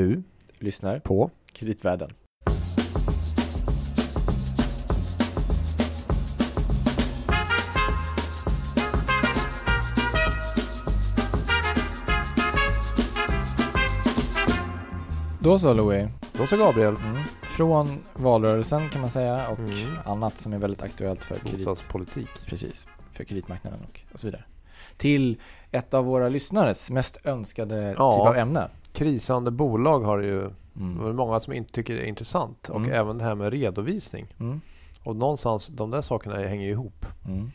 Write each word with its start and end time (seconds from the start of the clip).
Du 0.00 0.22
lyssnar 0.58 0.98
på 0.98 1.30
Kreditvärlden. 1.52 2.12
Då 15.40 15.58
så 15.58 15.74
Louis. 15.74 16.08
Då 16.32 16.46
så 16.46 16.56
Gabriel. 16.56 16.94
Mm. 16.96 17.22
Från 17.42 17.98
valrörelsen 18.14 18.88
kan 18.88 19.00
man 19.00 19.10
säga 19.10 19.48
och 19.48 19.58
Mm. 19.58 19.98
annat 20.04 20.40
som 20.40 20.52
är 20.52 20.58
väldigt 20.58 20.82
aktuellt 20.82 21.24
för 21.24 21.34
kredit, 21.36 21.56
Bostadspolitik. 21.66 22.28
precis, 22.46 22.86
för 23.12 23.24
kreditmarknaden 23.24 23.80
och, 23.80 24.00
och 24.14 24.20
så 24.20 24.26
vidare. 24.26 24.44
Till 24.96 25.40
ett 25.70 25.94
av 25.94 26.04
våra 26.04 26.28
lyssnares 26.28 26.90
mest 26.90 27.18
önskade 27.24 27.94
Ja. 27.98 28.12
typ 28.12 28.20
av 28.28 28.36
ämne. 28.36 28.68
Krisande 29.04 29.50
bolag 29.50 30.00
har 30.00 30.18
det 30.18 30.26
ju 30.26 30.40
det 30.72 30.80
Mm. 30.84 31.06
är 31.06 31.12
många 31.12 31.40
som 31.40 31.52
inte 31.52 31.72
tycker 31.72 31.94
det 31.94 32.00
är 32.02 32.06
intressant. 32.06 32.68
Och 32.68 32.76
Mm. 32.76 32.92
även 32.92 33.18
det 33.18 33.24
här 33.24 33.34
med 33.34 33.52
redovisning. 33.52 34.26
Mm. 34.40 34.60
Och 35.04 35.16
någonstans, 35.16 35.66
de 35.66 35.90
där 35.90 36.00
sakerna 36.02 36.36
hänger 36.36 36.64
ju 36.64 36.70
ihop. 36.70 37.06
Mm. 37.28 37.50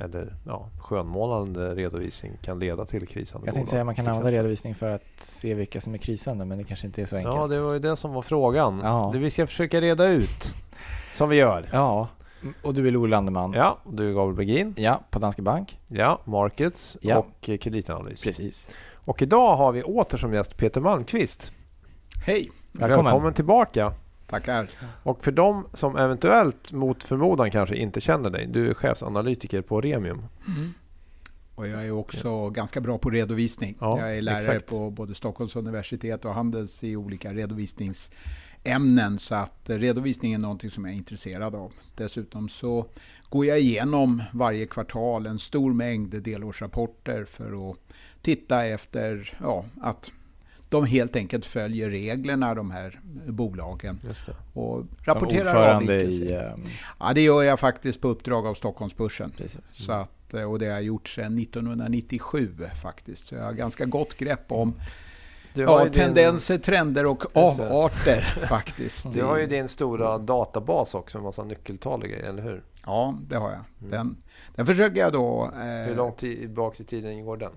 Eller 0.00 0.36
ja, 0.46 0.68
skönmålande 0.80 1.74
redovisning 1.74 2.32
kan 2.42 2.58
leda 2.58 2.84
till 2.84 3.06
krisande 3.06 3.32
Jag 3.34 3.40
bolag. 3.40 3.54
tänkte 3.54 3.70
säga 3.70 3.80
att 3.82 3.86
man 3.86 3.94
kan 3.94 4.06
använda 4.06 4.30
redovisning 4.32 4.74
för 4.74 4.90
att 4.90 5.02
se 5.16 5.54
vilka 5.54 5.80
som 5.80 5.94
är 5.94 5.98
krisande, 5.98 6.44
men 6.44 6.58
det 6.58 6.64
kanske 6.64 6.86
inte 6.86 7.02
är 7.02 7.06
så 7.06 7.16
enkelt. 7.16 7.34
Ja, 7.34 7.46
det 7.46 7.60
var 7.60 7.72
ju 7.72 7.78
det 7.78 7.96
som 7.96 8.12
var 8.12 8.22
frågan. 8.22 8.80
Ja. 8.84 9.10
Det 9.12 9.18
vi 9.18 9.30
ska 9.30 9.46
försöka 9.46 9.80
reda 9.80 10.06
ut. 10.08 10.54
Som 11.12 11.28
vi 11.28 11.36
gör. 11.36 11.68
Ja, 11.72 12.08
och 12.62 12.74
du 12.74 12.88
är 12.88 12.96
Olof 12.96 13.10
Landeman. 13.10 13.52
Ja, 13.52 13.78
du 13.90 14.10
är 14.10 14.14
Gabriel 14.14 14.34
Bergin. 14.36 14.74
Ja, 14.76 15.00
på 15.10 15.18
Danske 15.18 15.42
Bank. 15.42 15.78
Ja, 15.88 16.18
Markets 16.24 16.98
Ja. 17.00 17.18
och 17.18 17.40
kreditanalys. 17.60 18.22
Precis. 18.22 18.70
Och 19.04 19.22
idag 19.22 19.56
har 19.56 19.72
vi 19.72 19.82
åter 19.82 20.18
som 20.18 20.34
gäst 20.34 20.56
Peter 20.56 20.80
Malmqvist. 20.80 21.52
Hej! 22.26 22.50
Välkommen. 22.72 23.04
Välkommen 23.04 23.34
tillbaka. 23.34 23.92
Tackar. 24.26 24.68
Och 25.02 25.24
för 25.24 25.32
de 25.32 25.66
som 25.72 25.96
eventuellt 25.96 26.72
mot 26.72 27.04
förmodan 27.04 27.50
kanske 27.50 27.76
inte 27.76 28.00
känner 28.00 28.30
dig. 28.30 28.46
Du 28.46 28.70
är 28.70 28.74
chefsanalytiker 28.74 29.62
på 29.62 29.80
Remium. 29.80 30.24
Och 31.54 31.68
jag 31.68 31.86
är 31.86 31.90
också 31.90 32.50
ganska 32.50 32.80
bra 32.80 32.98
på 32.98 33.10
redovisning. 33.10 33.76
Ja, 33.80 34.00
jag 34.00 34.16
är 34.16 34.22
lärare 34.22 34.40
exakt. 34.40 34.66
på 34.66 34.90
både 34.90 35.14
Stockholms 35.14 35.56
universitet 35.56 36.24
och 36.24 36.34
Handels 36.34 36.84
i 36.84 36.96
olika 36.96 37.32
redovisningsämnen. 37.32 39.18
Så 39.18 39.34
att 39.34 39.60
redovisning 39.64 40.32
är 40.32 40.38
någonting 40.38 40.70
som 40.70 40.84
jag 40.84 40.94
är 40.94 40.98
intresserad 40.98 41.54
av. 41.54 41.72
Dessutom 41.96 42.48
så 42.48 42.86
går 43.28 43.46
jag 43.46 43.60
igenom 43.60 44.22
varje 44.32 44.66
kvartal 44.66 45.26
en 45.26 45.38
stor 45.38 45.72
mängd 45.72 46.22
delårsrapporter 46.22 47.24
för 47.24 47.70
att 47.70 47.78
titta 48.22 48.64
efter 48.66 49.36
ja, 49.40 49.64
att 49.80 50.10
de 50.68 50.84
helt 50.86 51.16
enkelt 51.16 51.46
följer 51.46 51.90
reglerna, 51.90 52.54
de 52.54 52.70
här 52.70 53.00
bolagen. 53.26 53.98
Och 54.52 54.76
Som 54.76 54.88
rapporterar 55.04 55.40
ordförande 55.40 55.76
avvikelser. 55.94 56.24
i... 56.26 56.34
ehm, 56.34 56.64
Ja, 57.00 57.12
det 57.14 57.20
gör 57.20 57.42
jag 57.42 57.60
faktiskt 57.60 58.00
på 58.00 58.08
uppdrag 58.08 58.46
av 58.46 58.54
Stockholmsbörsen. 58.54 59.32
precis. 59.36 59.60
Så 59.66 59.92
att, 59.92 60.34
eh, 60.34 60.42
och 60.50 60.58
det 60.58 60.66
har 60.66 60.72
jag 60.72 60.82
gjort 60.82 61.08
sedan 61.08 61.38
1997 61.38 62.48
faktiskt. 62.82 63.26
Så 63.26 63.34
jag 63.34 63.44
har 63.44 63.52
ganska 63.52 63.84
gott 63.84 64.14
grepp 64.16 64.52
om 64.52 64.74
Du 65.54 65.66
har 65.66 65.78
ja, 65.78 65.84
din- 65.84 65.92
tendenser, 65.92 66.58
trender 66.58 67.06
och 67.06 67.36
avarter 67.36 68.20
faktiskt. 68.48 69.12
Du 69.12 69.22
har 69.22 69.38
ju 69.38 69.46
din 69.46 69.68
stora 69.68 70.18
databas 70.18 70.94
också 70.94 71.18
med 71.18 71.24
massa 71.24 71.44
nyckeltal 71.44 72.02
och 72.02 72.08
grejer, 72.08 72.24
eller 72.28 72.42
hur? 72.42 72.62
Ja, 72.86 73.18
det 73.28 73.36
har 73.36 73.50
jag. 73.50 73.60
Mm. 73.80 73.90
Den, 73.90 74.16
den 74.54 74.66
försöker 74.66 75.00
jag 75.00 75.12
då... 75.12 75.50
Hur 75.56 75.90
Eh, 75.90 75.96
långt 75.96 76.16
tillbaka 76.18 76.82
i 76.82 76.86
tiden 76.86 77.24
går 77.24 77.36
den? 77.36 77.52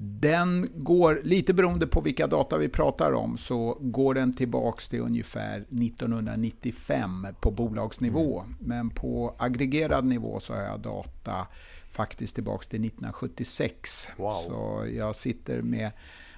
Den 0.00 0.68
går, 0.74 1.20
lite 1.24 1.54
beroende 1.54 1.86
på 1.86 2.00
vilka 2.00 2.26
data 2.26 2.56
vi 2.56 2.68
pratar 2.68 3.12
om, 3.12 3.38
så 3.38 3.78
går 3.80 4.14
den 4.14 4.32
tillbaks 4.32 4.88
till 4.88 5.00
ungefär 5.00 5.60
1995 5.60 7.26
på 7.40 7.50
bolagsnivå. 7.50 8.40
Mm. 8.40 8.56
Men 8.60 8.90
på 8.90 9.34
aggregerad 9.38 10.04
nivå 10.04 10.40
så 10.40 10.54
har 10.54 10.62
jag 10.62 10.80
data 10.80 11.46
faktiskt 11.90 12.34
tillbaks 12.34 12.66
till 12.66 12.84
1976. 12.84 14.08
Wow. 14.16 14.32
Så 14.32 14.86
jag 14.96 15.16
sitter 15.16 15.62
med 15.62 15.90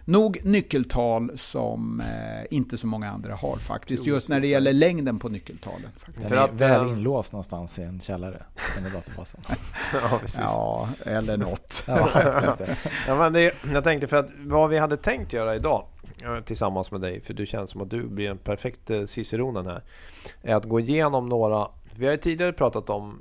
nog 0.05 0.41
nyckeltal 0.45 1.39
som 1.39 2.01
eh, 2.01 2.47
inte 2.51 2.79
så 2.79 2.87
många 2.87 3.11
andra 3.11 3.35
har 3.35 3.57
faktiskt. 3.57 4.07
Just 4.07 4.29
när 4.29 4.41
det 4.41 4.47
gäller 4.47 4.73
längden 4.73 5.19
på 5.19 5.29
nyckeltalen. 5.29 5.91
Faktiskt. 5.97 6.29
Den 6.29 6.39
är 6.39 6.49
väl 6.53 6.87
eh, 6.87 6.93
inlåst 6.93 7.33
någonstans 7.33 7.79
i 7.79 7.83
en 7.83 8.01
källare, 8.01 8.43
den 8.75 8.85
där 8.85 8.91
databasen. 8.91 9.41
ja, 9.93 10.19
precis. 10.21 10.41
Ja, 10.41 10.89
eller 11.05 11.37
något. 11.37 11.85
ja, 13.07 13.17
men 13.19 13.33
det, 13.33 13.55
jag 13.73 13.85
tänkte 13.85 14.09
för 14.09 14.17
att 14.17 14.31
vad 14.39 14.71
vi 14.71 14.79
hade 14.79 14.97
tänkt 14.97 15.33
göra 15.33 15.57
idag 15.57 15.87
eh, 16.25 16.41
tillsammans 16.41 16.91
med 16.91 17.01
dig, 17.01 17.21
för 17.21 17.35
du 17.35 17.47
känns 17.47 17.71
som 17.71 17.81
att 17.81 17.91
du 17.91 18.09
blir 18.09 18.31
en 18.31 18.39
perfekt 18.39 18.91
eh, 18.91 19.05
ciceronen 19.05 19.67
här, 19.67 19.83
är 20.43 20.55
att 20.55 20.65
gå 20.65 20.81
igenom 20.81 21.29
några 21.29 21.69
vi 21.97 22.07
har 22.07 22.13
ju 22.13 22.19
tidigare 22.19 22.53
pratat 22.53 22.91
om 22.91 23.19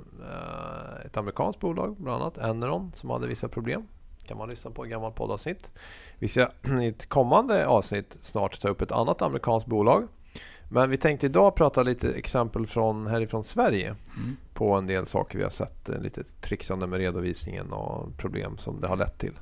ett 1.04 1.16
amerikanskt 1.16 1.60
bolag, 1.60 1.96
bland 1.98 2.22
annat 2.22 2.38
Enron, 2.38 2.92
som 2.94 3.10
hade 3.10 3.26
vissa 3.26 3.48
problem. 3.48 3.86
kan 4.26 4.38
man 4.38 4.48
lyssna 4.48 4.70
på 4.70 4.84
ett 4.84 4.90
gammalt 4.90 5.14
poddavsnitt. 5.14 5.70
Vi 6.20 6.28
ska 6.28 6.48
i 6.82 6.86
ett 6.86 7.08
kommande 7.08 7.66
avsnitt 7.66 8.18
snart 8.20 8.60
ta 8.60 8.68
upp 8.68 8.80
ett 8.82 8.92
annat 8.92 9.22
amerikanskt 9.22 9.66
bolag. 9.68 10.08
Men 10.72 10.90
vi 10.90 10.96
tänkte 10.96 11.26
idag 11.26 11.54
prata 11.54 11.82
lite 11.82 12.12
exempel 12.12 12.66
från 12.66 13.06
härifrån 13.06 13.44
Sverige 13.44 13.86
Mm. 14.16 14.36
på 14.54 14.72
en 14.74 14.86
del 14.86 15.06
saker 15.06 15.38
vi 15.38 15.44
har 15.44 15.50
sett. 15.50 15.88
eh, 15.88 15.98
Lite 16.00 16.22
trixande 16.40 16.86
med 16.86 16.98
redovisningen 16.98 17.72
och 17.72 18.16
problem 18.16 18.56
som 18.58 18.80
det 18.80 18.88
har 18.88 18.96
lett 18.96 19.18
till. 19.18 19.32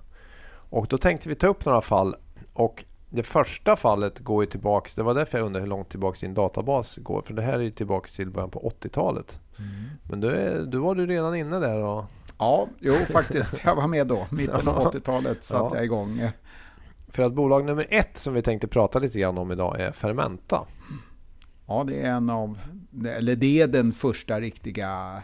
Och 0.70 0.86
då 0.86 0.98
tänkte 0.98 1.28
vi 1.28 1.34
ta 1.34 1.46
upp 1.46 1.64
några 1.64 1.80
fall. 1.80 2.16
Och 2.52 2.84
det 3.10 3.22
första 3.22 3.76
fallet 3.76 4.18
går 4.18 4.44
ju 4.44 4.50
tillbaks, 4.50 4.94
det 4.94 5.02
var 5.02 5.14
därför 5.14 5.38
jag 5.38 5.46
undrade 5.46 5.62
hur 5.62 5.70
långt 5.70 5.88
tillbaks 5.90 6.20
din 6.20 6.34
databas 6.34 6.96
går. 6.96 7.22
För 7.22 7.34
det 7.34 7.42
här 7.42 7.52
är 7.52 7.58
ju 7.62 7.70
tillbaks 7.70 8.12
till 8.16 8.30
början 8.30 8.50
på 8.50 8.72
80-talet. 8.80 9.40
Men 10.02 10.20
då, 10.20 10.28
är, 10.28 10.64
då 10.66 10.82
var 10.82 10.94
du 10.94 11.06
redan 11.06 11.34
inne 11.34 11.58
där 11.58 11.84
och 11.84 12.04
Ja, 12.38 12.68
jo 12.80 12.94
faktiskt. 12.94 13.60
Jag 13.64 13.74
var 13.76 13.86
med 13.86 14.06
då. 14.06 14.26
Mitten 14.30 14.68
av 14.68 14.92
80-talet 14.92 15.44
satte 15.44 15.64
Ja. 15.64 15.76
jag 15.76 15.84
igång. 15.84 16.22
För 17.08 17.22
att 17.22 17.32
bolag 17.34 17.64
nummer 17.64 17.86
ett 17.90 18.16
som 18.18 18.34
vi 18.34 18.42
tänkte 18.42 18.68
prata 18.68 18.98
lite 18.98 19.18
grann 19.20 19.38
om 19.38 19.52
idag 19.52 19.80
är 19.80 19.92
Fermenta. 19.92 20.66
Ja, 21.66 21.84
det 21.84 22.00
är 22.02 22.10
en 22.10 22.30
av, 22.30 22.58
eller 23.06 23.36
det 23.36 23.60
är 23.60 23.66
den 23.66 23.92
första 23.92 24.40
riktiga 24.40 25.22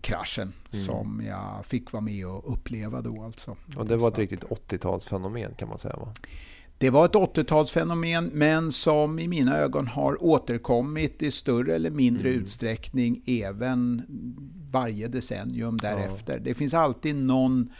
kraschen 0.00 0.52
Mm. 0.72 0.86
som 0.86 1.22
jag 1.26 1.66
fick 1.66 1.92
vara 1.92 2.00
med 2.00 2.26
och 2.26 2.52
uppleva 2.52 3.00
då 3.00 3.22
alltså. 3.22 3.56
Och 3.76 3.86
det 3.86 3.96
var 3.96 4.08
ett 4.08 4.18
riktigt 4.18 4.44
80-talsfenomen 4.44 5.54
kan 5.56 5.68
man 5.68 5.78
säga 5.78 5.96
va? 5.96 6.12
Det 6.78 6.90
var 6.90 7.04
ett 7.04 7.12
80-talsfenomen 7.12 8.30
men 8.32 8.72
som 8.72 9.18
i 9.18 9.28
mina 9.28 9.56
ögon 9.56 9.86
har 9.86 10.24
återkommit 10.24 11.22
i 11.22 11.30
större 11.30 11.74
eller 11.74 11.90
mindre 11.90 12.28
Mm. 12.28 12.40
utsträckning 12.42 13.22
även 13.26 14.02
varje 14.70 15.08
decennium 15.08 15.76
därefter. 15.76 16.38
Det 16.38 16.54
finns 16.54 16.74
alltid 16.74 17.16
någon 17.16 17.72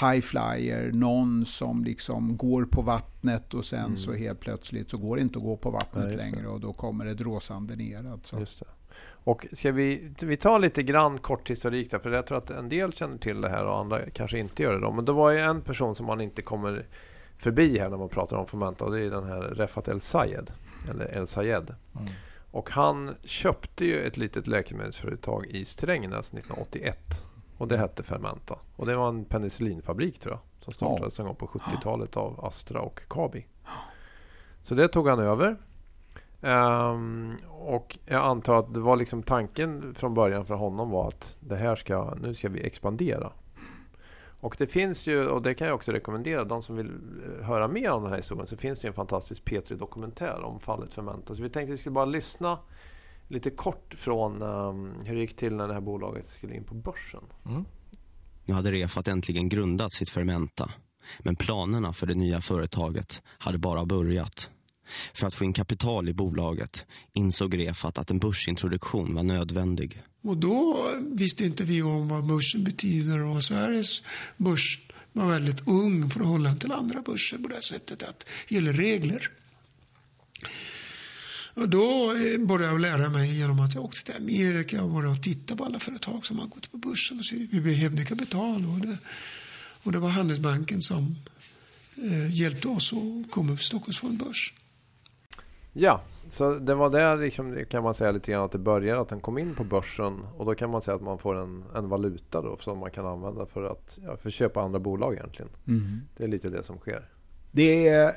high 0.00 0.20
flyer, 0.20 0.92
någon 0.92 1.46
som 1.46 1.84
liksom 1.84 2.36
går 2.36 2.64
på 2.64 2.82
vattnet 2.82 3.54
och 3.54 3.64
sen 3.64 3.84
Mm. 3.84 3.96
så 3.96 4.12
helt 4.12 4.40
plötsligt 4.40 4.90
så 4.90 4.98
går 4.98 5.16
det 5.16 5.22
inte 5.22 5.38
att 5.38 5.44
gå 5.44 5.56
på 5.56 5.70
vattnet 5.70 6.08
det. 6.10 6.16
längre 6.16 6.48
och 6.48 6.60
då 6.60 6.72
kommer 6.72 7.04
det 7.04 7.14
dråsande 7.14 7.76
ner. 7.76 8.10
Alltså. 8.12 8.64
Och 9.24 9.46
ska 9.52 9.72
vi, 9.72 10.12
vi 10.22 10.36
tar 10.36 10.58
lite 10.58 10.82
grann 10.82 11.18
kort 11.18 11.50
historik 11.50 11.90
där, 11.90 11.98
för 11.98 12.10
jag 12.10 12.26
tror 12.26 12.38
att 12.38 12.50
en 12.50 12.68
del 12.68 12.92
känner 12.92 13.18
till 13.18 13.40
det 13.40 13.48
här 13.48 13.64
och 13.64 13.78
andra 13.78 14.10
kanske 14.10 14.38
inte 14.38 14.62
gör 14.62 14.72
det. 14.72 14.80
Då. 14.80 14.92
Men 14.92 15.04
det 15.04 15.12
var 15.12 15.30
ju 15.30 15.38
en 15.38 15.60
person 15.60 15.94
som 15.94 16.06
man 16.06 16.20
inte 16.20 16.42
kommer 16.42 16.86
förbi 17.38 17.78
här 17.78 17.88
när 17.88 17.96
man 17.96 18.08
pratar 18.08 18.36
om 18.36 18.46
Fermenta 18.46 18.84
och 18.84 18.92
det 18.92 19.00
är 19.00 19.10
den 19.10 19.24
här 19.24 19.40
Refat 19.40 19.88
El 19.88 20.00
Sayed. 20.00 20.50
Eller 20.90 21.16
El 21.16 21.26
Sayed. 21.26 21.74
Mm. 21.96 22.08
Och 22.50 22.70
han 22.70 23.10
köpte 23.24 23.84
ju 23.84 24.00
ett 24.00 24.16
litet 24.16 24.46
läkemedelsföretag 24.46 25.46
i 25.46 25.64
Strängnäs 25.64 26.28
1981. 26.34 27.26
Och 27.60 27.68
det 27.68 27.76
hette 27.76 28.02
Fermenta. 28.02 28.58
Och 28.76 28.86
det 28.86 28.96
var 28.96 29.08
en 29.08 29.24
penicillinfabrik 29.24 30.18
tror 30.18 30.34
jag. 30.34 30.64
Som 30.64 30.72
startades 30.72 31.20
en 31.20 31.26
gång 31.26 31.34
på 31.34 31.46
70-talet 31.46 32.16
av 32.16 32.44
Astra 32.44 32.80
och 32.80 33.00
Kabi. 33.08 33.46
Så 34.62 34.74
det 34.74 34.88
tog 34.88 35.08
han 35.08 35.18
över. 35.18 35.56
Ehm, 36.42 37.36
och 37.48 37.98
jag 38.06 38.24
antar 38.24 38.54
att 38.54 38.74
det 38.74 38.80
var 38.80 38.96
liksom 38.96 39.22
tanken 39.22 39.94
från 39.94 40.14
början 40.14 40.46
för 40.46 40.54
honom 40.54 40.90
var 40.90 41.08
att 41.08 41.38
det 41.40 41.56
här 41.56 41.76
ska, 41.76 42.14
nu 42.20 42.34
ska 42.34 42.48
vi 42.48 42.66
expandera. 42.66 43.32
Och 44.40 44.56
det 44.58 44.66
finns 44.66 45.06
ju, 45.06 45.26
och 45.26 45.42
det 45.42 45.54
kan 45.54 45.66
jag 45.66 45.74
också 45.74 45.92
rekommendera, 45.92 46.44
de 46.44 46.62
som 46.62 46.76
vill 46.76 46.86
eh, 46.88 47.46
höra 47.46 47.68
mer 47.68 47.90
om 47.90 48.02
den 48.02 48.10
här 48.10 48.18
historien, 48.18 48.46
så 48.46 48.56
finns 48.56 48.80
det 48.80 48.88
en 48.88 48.94
fantastisk 48.94 49.44
P3-dokumentär 49.44 50.42
om 50.44 50.60
fallet 50.60 50.94
Fermenta. 50.94 51.34
Så 51.34 51.42
vi 51.42 51.50
tänkte 51.50 51.72
att 51.72 51.78
vi 51.78 51.80
skulle 51.80 51.94
bara 51.94 52.04
lyssna 52.04 52.58
lite 53.30 53.50
kort 53.50 53.94
från 53.98 54.42
ehm, 54.42 54.92
hur 55.04 55.14
det 55.14 55.20
gick 55.20 55.36
till 55.36 55.54
när 55.54 55.68
det 55.68 55.74
här 55.74 55.80
bolaget 55.80 56.28
skulle 56.28 56.54
in 56.54 56.64
på 56.64 56.74
börsen. 56.74 57.24
Mm. 57.46 57.64
Nu 58.44 58.54
hade 58.54 58.72
Refat 58.72 59.08
äntligen 59.08 59.48
grundat 59.48 59.92
sitt 59.92 60.10
Fermenta. 60.10 60.70
Men 61.18 61.36
planerna 61.36 61.92
för 61.92 62.06
det 62.06 62.14
nya 62.14 62.40
företaget 62.40 63.22
hade 63.26 63.58
bara 63.58 63.84
börjat. 63.84 64.50
För 65.14 65.26
att 65.26 65.34
få 65.34 65.44
in 65.44 65.52
kapital 65.52 66.08
i 66.08 66.12
bolaget 66.12 66.86
insåg 67.12 67.58
Refat 67.58 67.98
att 67.98 68.10
en 68.10 68.18
börsintroduktion 68.18 69.14
var 69.14 69.22
nödvändig. 69.22 70.02
Och 70.22 70.36
då 70.36 70.86
visste 70.98 71.44
inte 71.44 71.64
vi 71.64 71.82
om 71.82 72.08
vad 72.08 72.26
börsen 72.26 72.64
betyder 72.64 73.24
och 73.24 73.44
Sveriges 73.44 74.02
börs 74.36 74.78
var 75.12 75.26
väldigt 75.26 75.68
ung 75.68 76.06
i 76.06 76.10
förhållande 76.10 76.60
till 76.60 76.72
andra 76.72 77.02
börser 77.02 77.38
på 77.38 77.48
det 77.48 77.62
sättet 77.62 78.02
att 78.02 78.26
det 78.48 78.54
gäller 78.54 78.72
regler. 78.72 79.30
Och 81.60 81.68
då 81.68 82.12
eh, 82.12 82.46
började 82.46 82.72
jag 82.72 82.80
lära 82.80 83.08
mig 83.08 83.38
genom 83.38 83.60
att 83.60 83.74
jag 83.74 83.84
åkte 83.84 84.04
till 84.04 84.16
Amerika 84.16 84.82
och 84.82 84.90
började 84.90 85.22
titta 85.22 85.56
på 85.56 85.64
alla 85.64 85.78
företag 85.78 86.26
som 86.26 86.38
har 86.38 86.46
gått 86.46 86.72
på 86.72 86.76
börsen 86.76 87.18
och 87.18 87.24
se 87.24 87.36
vi 87.52 87.60
behövde 87.60 88.04
kapital. 88.04 88.64
Och 88.66 88.86
det, 88.86 88.98
och 89.82 89.92
det 89.92 89.98
var 89.98 90.08
Handelsbanken 90.08 90.82
som 90.82 91.16
eh, 91.96 92.34
hjälpte 92.34 92.68
oss 92.68 92.92
att 92.92 93.30
komma 93.30 93.52
upp 93.52 93.58
på 93.58 93.64
Stockholms 93.64 93.98
fondbörs. 93.98 94.54
Ja, 95.72 96.02
så 96.28 96.54
det 96.54 96.74
var 96.74 96.90
där 96.90 97.16
liksom, 97.16 97.64
kan 97.70 97.82
man 97.82 97.94
säga 97.94 98.12
lite 98.12 98.32
grann 98.32 98.44
att 98.44 98.52
det 98.52 98.58
började, 98.58 99.00
att 99.00 99.08
den 99.08 99.20
kom 99.20 99.38
in 99.38 99.54
på 99.54 99.64
börsen. 99.64 100.20
Och 100.36 100.46
då 100.46 100.54
kan 100.54 100.70
man 100.70 100.82
säga 100.82 100.94
att 100.94 101.02
man 101.02 101.18
får 101.18 101.36
en, 101.36 101.64
en 101.74 101.88
valuta 101.88 102.42
då 102.42 102.56
som 102.60 102.78
man 102.78 102.90
kan 102.90 103.06
använda 103.06 103.46
för 103.46 103.64
att, 103.64 103.98
ja, 104.04 104.16
för 104.16 104.28
att 104.28 104.34
köpa 104.34 104.62
andra 104.62 104.78
bolag 104.78 105.14
egentligen. 105.14 105.50
Mm. 105.68 106.00
Det 106.16 106.24
är 106.24 106.28
lite 106.28 106.50
det 106.50 106.64
som 106.64 106.78
sker. 106.78 107.08
Det 107.50 107.88
är 107.88 108.14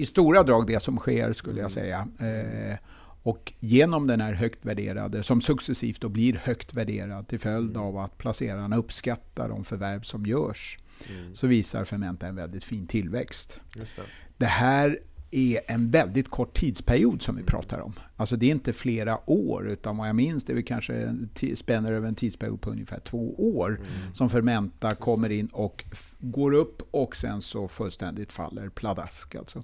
i 0.00 0.06
stora 0.06 0.42
drag 0.42 0.66
det 0.66 0.80
som 0.80 0.98
sker 0.98 1.32
skulle 1.32 1.60
jag 1.60 1.72
säga. 1.72 2.08
Eh, 2.18 2.76
och 3.22 3.52
genom 3.60 4.06
den 4.06 4.20
här 4.20 4.32
högt 4.32 4.64
värderade, 4.64 5.22
som 5.22 5.40
successivt 5.40 6.00
då 6.00 6.08
blir 6.08 6.34
högt 6.44 6.74
värderad 6.74 7.28
till 7.28 7.40
följd 7.40 7.76
av 7.76 7.98
att 7.98 8.18
placerarna 8.18 8.76
uppskattar 8.76 9.48
de 9.48 9.64
förvärv 9.64 10.02
som 10.02 10.26
görs, 10.26 10.78
Mm. 11.08 11.34
så 11.34 11.46
visar 11.46 11.84
Fermenta 11.84 12.26
en 12.26 12.36
väldigt 12.36 12.64
fin 12.64 12.86
tillväxt. 12.86 13.60
Det. 13.74 14.02
Det 14.36 14.46
här 14.46 14.98
är 15.30 15.60
en 15.66 15.90
väldigt 15.90 16.28
kort 16.28 16.54
tidsperiod 16.54 17.22
som 17.22 17.36
vi 17.36 17.42
pratar 17.42 17.80
om. 17.80 17.92
Alltså 18.16 18.36
det 18.36 18.46
är 18.46 18.50
inte 18.50 18.72
flera 18.72 19.30
år, 19.30 19.68
utan 19.68 19.96
vad 19.96 20.08
jag 20.08 20.16
minns 20.16 20.44
det 20.44 20.52
är 20.52 20.54
vi 20.54 20.62
kanske 20.62 21.16
spänner 21.54 21.92
över 21.92 22.08
en 22.08 22.14
tidsperiod 22.14 22.60
på 22.60 22.70
ungefär 22.70 23.00
två 23.00 23.34
år 23.56 23.80
som 24.14 24.30
Fermenta 24.30 24.94
kommer 24.94 25.30
in 25.30 25.46
och 25.46 25.84
går 26.18 26.52
upp 26.54 26.82
och 26.90 27.16
sen 27.16 27.42
så 27.42 27.68
fullständigt 27.68 28.32
faller 28.32 28.68
pladask. 28.68 29.34
Alltså. 29.34 29.62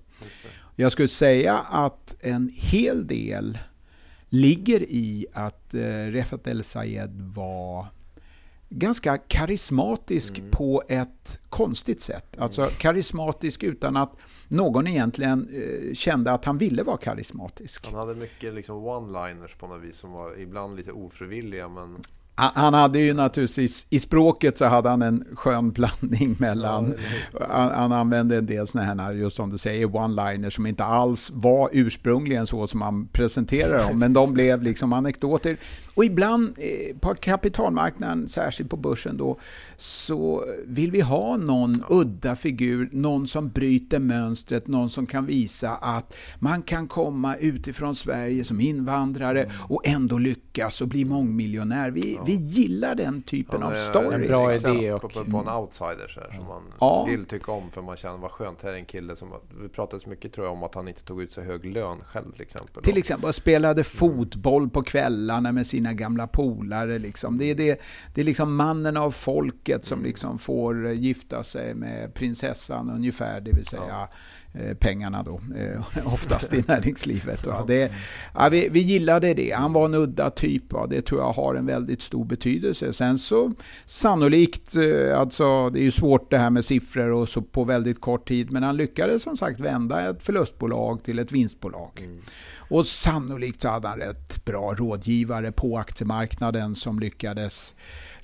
Jag 0.76 0.92
skulle 0.92 1.08
säga 1.08 1.58
att 1.58 2.16
en 2.20 2.50
hel 2.54 3.06
del 3.06 3.58
ligger 4.28 4.82
i 4.82 5.26
att 5.32 5.74
eh, 5.74 6.06
Refat 6.06 6.46
El 6.46 6.64
Sayed 6.64 7.20
var 7.20 7.86
ganska 8.68 9.18
karismatisk 9.18 10.42
på 10.50 10.82
ett 10.88 11.38
konstigt 11.48 12.02
sätt. 12.02 12.38
Alltså 12.38 12.66
karismatisk 12.78 13.62
utan 13.62 13.96
att 13.96 14.12
någon 14.48 14.86
egentligen 14.86 15.48
eh, 15.52 15.94
kände 15.94 16.32
att 16.32 16.44
han 16.44 16.58
ville 16.58 16.82
vara 16.82 16.96
karismatisk. 16.96 17.86
Han 17.86 17.94
hade 17.94 18.14
mycket 18.14 18.54
liksom 18.54 18.76
one-liners 18.76 19.56
på 19.58 19.66
något 19.66 19.82
vis 19.82 19.96
som 19.96 20.12
var 20.12 20.38
ibland 20.38 20.76
lite 20.76 20.92
ofrivilliga 20.92 21.68
men 21.68 21.96
Han, 22.38 22.74
hade 22.74 22.98
ju 22.98 23.14
naturligtvis, 23.14 23.86
i 23.90 24.00
språket 24.00 24.58
så 24.58 24.64
hade 24.64 24.88
han 24.88 25.02
en 25.02 25.24
skön 25.34 25.72
blandning 25.72 26.36
mellan, 26.40 26.94
han, 27.48 27.70
han 27.70 27.92
använde 27.92 28.36
en 28.36 28.46
del 28.46 28.66
sådana 28.66 29.02
här, 29.02 29.12
just 29.12 29.36
som 29.36 29.50
du 29.50 29.58
säger, 29.58 29.86
one-liners 29.86 30.50
som 30.50 30.66
inte 30.66 30.84
alls 30.84 31.30
var 31.34 31.70
ursprungligen 31.72 32.46
så 32.46 32.66
som 32.66 32.82
han 32.82 33.08
presenterade 33.08 33.82
dem, 33.82 33.98
men 33.98 34.12
de 34.12 34.32
blev 34.32 34.62
liksom 34.62 34.92
anekdoter. 34.92 35.56
Och 35.94 36.04
ibland 36.04 36.58
eh, 36.58 36.96
på 36.98 37.14
kapitalmarknaden, 37.14 38.28
särskilt 38.28 38.70
på 38.70 38.76
börsen 38.76 39.16
då, 39.16 39.38
så 39.76 40.44
vill 40.66 40.90
vi 40.90 41.00
ha 41.00 41.36
någon 41.36 41.84
udda 41.90 42.36
figur, 42.36 42.88
någon 42.92 43.28
som 43.28 43.48
bryter 43.48 43.98
mönstret, 43.98 44.66
någon 44.66 44.90
som 44.90 45.06
kan 45.06 45.26
visa 45.26 45.70
att 45.70 46.14
man 46.38 46.62
kan 46.62 46.88
komma 46.88 47.36
utifrån 47.36 47.94
Sverige 47.94 48.44
som 48.44 48.60
invandrare 48.60 49.50
och 49.68 49.86
ändå 49.86 50.18
lyckas 50.18 50.80
och 50.80 50.88
bli 50.88 51.04
mångmiljonär. 51.04 51.90
Vi, 51.90 52.18
vi 52.26 52.34
gillar 52.34 52.94
den 52.94 53.23
typen 53.23 53.62
av 53.62 53.73
är 53.73 53.90
stories. 53.90 54.12
en 54.14 54.26
bra 54.28 54.55
idé 54.55 54.93
och- 54.93 55.02
på, 55.02 55.08
på 55.08 55.37
en 55.38 55.49
outsider 55.49 56.08
så 56.08 56.20
här, 56.20 56.31
som 56.38 56.49
man 56.49 56.62
Ja. 56.81 57.05
vill 57.08 57.25
tycka 57.25 57.52
om 57.52 57.70
för 57.70 57.82
man 57.82 57.96
känner 57.96 58.19
vad 58.19 58.31
skönt. 58.31 58.62
Här 58.62 58.70
är 58.73 58.76
en 58.76 58.84
kille 58.84 59.17
som... 59.17 59.32
Vi 59.62 59.69
pratade 59.69 60.02
så 60.02 60.08
mycket 60.08 60.32
tror 60.32 60.46
jag 60.46 60.52
om 60.52 60.62
att 60.62 60.75
han 60.75 60.88
inte 60.88 61.02
tog 61.05 61.23
ut 61.23 61.32
så 61.32 61.40
hög 61.40 61.64
lön 61.64 61.99
själv 62.06 62.32
till 62.32 62.43
exempel. 62.43 62.82
Till 62.82 62.96
exempel 62.96 63.32
spelade 63.32 63.84
fotboll 63.84 64.70
på 64.70 64.82
kvällarna 64.82 65.52
med 65.52 65.67
sina 65.67 65.93
gamla 65.93 66.26
polare. 66.26 66.99
Liksom. 66.99 67.38
Det, 67.38 67.44
är 67.50 67.55
det, 67.55 67.81
det 68.14 68.20
är 68.20 68.25
liksom 68.25 68.56
mannen 68.56 68.96
av 68.96 69.11
folket 69.11 69.84
som 69.84 70.02
liksom 70.02 70.38
får 70.38 70.88
gifta 70.93 71.44
sig 71.44 71.75
med 71.75 72.14
prinsessan 72.14 72.90
ungefär, 72.90 73.40
det 73.40 73.50
vill 73.52 73.67
säga 73.67 73.82
eh, 74.02 74.08
pengarna 74.78 75.22
då, 75.22 75.40
eh, 75.56 76.06
oftast 76.14 76.54
i 76.54 76.64
näringslivet. 76.68 77.46
Va? 77.46 77.64
Det, 77.66 77.92
ja, 78.34 78.48
vi, 78.48 78.68
vi 78.68 78.80
gillade 78.80 79.34
det. 79.34 79.50
Han 79.50 79.72
var 79.72 79.84
en 79.84 79.94
udda 79.94 80.30
typ. 80.30 80.72
Va? 80.72 80.86
Det 80.86 81.02
tror 81.02 81.20
jag 81.20 81.32
har 81.32 81.54
en 81.54 81.66
väldigt 81.66 82.02
stor 82.02 82.24
betydelse. 82.24 82.92
Sen 82.92 83.18
så 83.18 83.52
sannolikt, 83.86 84.76
eh, 84.76 85.18
alltså 85.18 85.70
det 85.70 85.80
är 85.80 85.82
ju 85.84 85.90
svårt 85.90 86.30
det 86.30 86.38
här 86.38 86.50
med 86.50 86.64
siffror 86.64 87.10
och 87.10 87.28
så 87.28 87.42
på 87.42 87.64
väldigt 87.64 88.00
kort 88.00 88.28
tid, 88.28 88.52
men 88.52 88.62
han 88.62 88.76
lyckades 88.76 89.22
som 89.22 89.36
sagt 89.36 89.60
vända 89.60 90.10
ett 90.10 90.22
förlustbolag 90.22 91.04
till 91.04 91.18
ett 91.18 91.32
vinstbolag. 91.32 92.08
Och 92.70 92.86
sannolikt 92.86 93.60
så 93.60 93.68
hade 93.68 93.88
han 93.88 93.98
rätt 93.98 94.44
bra 94.44 94.74
rådgivare 94.74 95.52
på 95.52 95.78
aktiemarknaden 95.78 96.74
som 96.74 96.98
lyckades 96.98 97.74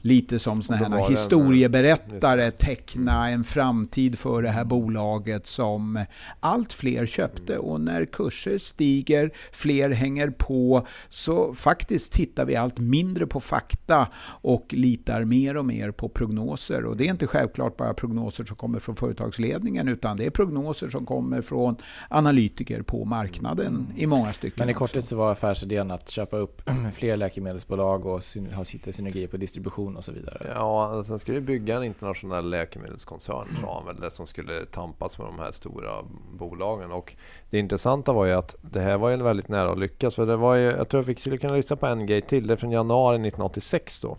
lite 0.02 0.38
som 0.38 0.62
såna 0.62 0.78
här 0.78 1.10
historieberättare 1.10 2.50
teckna 2.50 3.30
en 3.30 3.44
framtid 3.44 4.18
för 4.18 4.42
det 4.42 4.48
här 4.48 4.64
bolaget 4.64 5.46
som 5.46 6.04
allt 6.40 6.72
fler 6.72 7.06
köpte. 7.06 7.58
Och 7.58 7.80
när 7.80 8.04
kurser 8.04 8.58
stiger, 8.58 9.30
fler 9.52 9.90
hänger 9.90 10.30
på, 10.30 10.86
så 11.08 11.54
faktiskt 11.54 12.12
tittar 12.12 12.44
vi 12.44 12.56
allt 12.56 12.78
mindre 12.78 13.26
på 13.26 13.40
fakta 13.40 14.08
och 14.24 14.66
litar 14.70 15.24
mer 15.24 15.56
och 15.56 15.64
mer 15.64 15.90
på 15.90 16.08
prognoser. 16.08 16.84
Och 16.84 16.96
det 16.96 17.06
är 17.06 17.10
inte 17.10 17.26
självklart 17.26 17.76
bara 17.76 17.94
prognoser 17.94 18.44
som 18.44 18.56
kommer 18.56 18.80
från 18.80 18.96
företagsledningen, 18.96 19.88
utan 19.88 20.16
det 20.16 20.26
är 20.26 20.30
prognoser 20.30 20.90
som 20.90 21.06
kommer 21.06 21.42
från 21.42 21.76
analytiker 22.08 22.82
på 22.82 23.04
marknaden 23.04 23.86
i 23.96 24.06
många 24.06 24.32
stycken. 24.32 24.56
Men 24.58 24.68
i 24.68 24.74
korthet 24.74 25.04
så 25.04 25.16
var 25.16 25.32
affärsidén 25.32 25.90
att 25.90 26.10
köpa 26.10 26.36
upp 26.36 26.62
fler 26.94 27.16
läkemedelsbolag 27.16 28.06
och 28.06 28.20
ha 28.54 28.64
sitta 28.64 28.92
synergier 28.92 29.28
på 29.28 29.36
distribution 29.36 29.91
och 29.96 30.04
så 30.04 30.12
vidare. 30.12 30.52
Ja, 30.54 30.84
alltså, 30.86 31.10
sen 31.10 31.18
ska 31.18 31.32
vi 31.32 31.40
bygga 31.40 31.76
en 31.76 31.84
internationell 31.84 32.50
läkemedelskoncern 32.50 33.46
sa 33.60 33.74
han 33.74 33.86
väl. 33.86 34.00
Det 34.00 34.10
som 34.10 34.26
skulle 34.26 34.66
tampas 34.66 35.18
med 35.18 35.26
de 35.26 35.38
här 35.38 35.52
stora 35.52 35.90
bolagen. 36.32 36.92
Och 36.92 37.16
det 37.50 37.58
intressanta 37.58 38.12
var 38.12 38.26
ju 38.26 38.32
att 38.32 38.56
det 38.60 38.80
här 38.80 38.98
var 38.98 39.10
ju 39.10 39.16
väldigt 39.16 39.48
nära 39.48 39.72
att 39.72 39.78
lyckas. 39.78 40.14
För 40.14 40.26
det 40.26 40.36
var 40.36 40.54
ju, 40.54 40.64
jag 40.64 40.88
tror 40.88 40.98
jag 40.98 41.06
fick 41.06 41.20
skulle 41.20 41.38
kunna 41.38 41.54
lyssna 41.54 41.76
på 41.76 41.86
en 41.86 42.06
grej 42.06 42.20
till. 42.20 42.46
Det 42.46 42.54
är 42.54 42.56
från 42.56 42.70
januari 42.70 43.14
1986 43.14 44.00
då. 44.00 44.16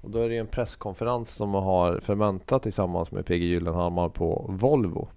Och 0.00 0.10
då 0.10 0.18
är 0.18 0.28
det 0.28 0.34
ju 0.34 0.40
en 0.40 0.46
presskonferens 0.46 1.30
som 1.30 1.54
har 1.54 2.00
Fermenta 2.00 2.58
tillsammans 2.58 3.10
med 3.10 3.26
PG 3.26 3.42
Gyllenhammar 3.42 4.08
på 4.08 4.46
Volvo. 4.48 5.08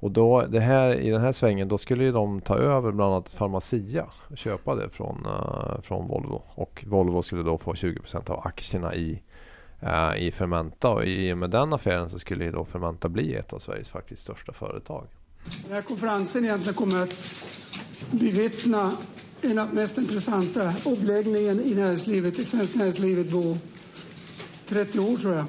Och 0.00 0.10
då, 0.10 0.42
det 0.42 0.60
här, 0.60 0.94
i 0.94 1.10
den 1.10 1.20
här 1.20 1.32
svängen 1.32 1.68
då 1.68 1.78
skulle 1.78 2.04
ju 2.04 2.12
de 2.12 2.40
ta 2.40 2.56
över 2.56 2.92
bland 2.92 3.12
annat 3.12 3.36
Pharmacia 3.36 4.06
och 4.30 4.36
köpa 4.36 4.74
det 4.74 4.90
från, 4.90 5.26
uh, 5.26 5.80
från 5.82 6.08
Volvo. 6.08 6.42
Och 6.54 6.84
Volvo 6.86 7.22
skulle 7.22 7.42
då 7.42 7.58
få 7.58 7.72
20% 7.72 8.30
av 8.30 8.46
aktierna 8.46 8.94
i, 8.94 9.22
uh, 9.82 10.22
i 10.22 10.30
Fermenta. 10.30 10.90
Och 10.90 11.04
i 11.04 11.32
och 11.32 11.38
med 11.38 11.50
den 11.50 11.72
affären 11.72 12.10
så 12.10 12.18
skulle 12.18 12.44
ju 12.44 12.52
då 12.52 12.64
Fermenta 12.64 13.08
bli 13.08 13.34
ett 13.34 13.52
av 13.52 13.58
Sveriges 13.58 13.88
faktiskt 13.88 14.22
största 14.22 14.52
företag. 14.52 15.06
Den 15.64 15.74
här 15.74 15.82
konferensen 15.82 16.44
egentligen 16.44 16.74
kommer 16.74 17.02
att 17.02 17.32
bevittna 18.10 18.92
en 19.42 19.58
av 19.58 19.68
de 19.68 19.74
mest 19.74 19.98
intressanta 19.98 20.72
uppläggningen 20.84 21.60
i 21.60 21.74
näringslivet, 21.74 22.38
i 22.38 22.44
svenskt 22.44 22.76
näringslivet 22.76 23.30
på 23.30 23.58
30 24.68 24.98
år 24.98 25.16
tror 25.16 25.34
jag. 25.34 25.44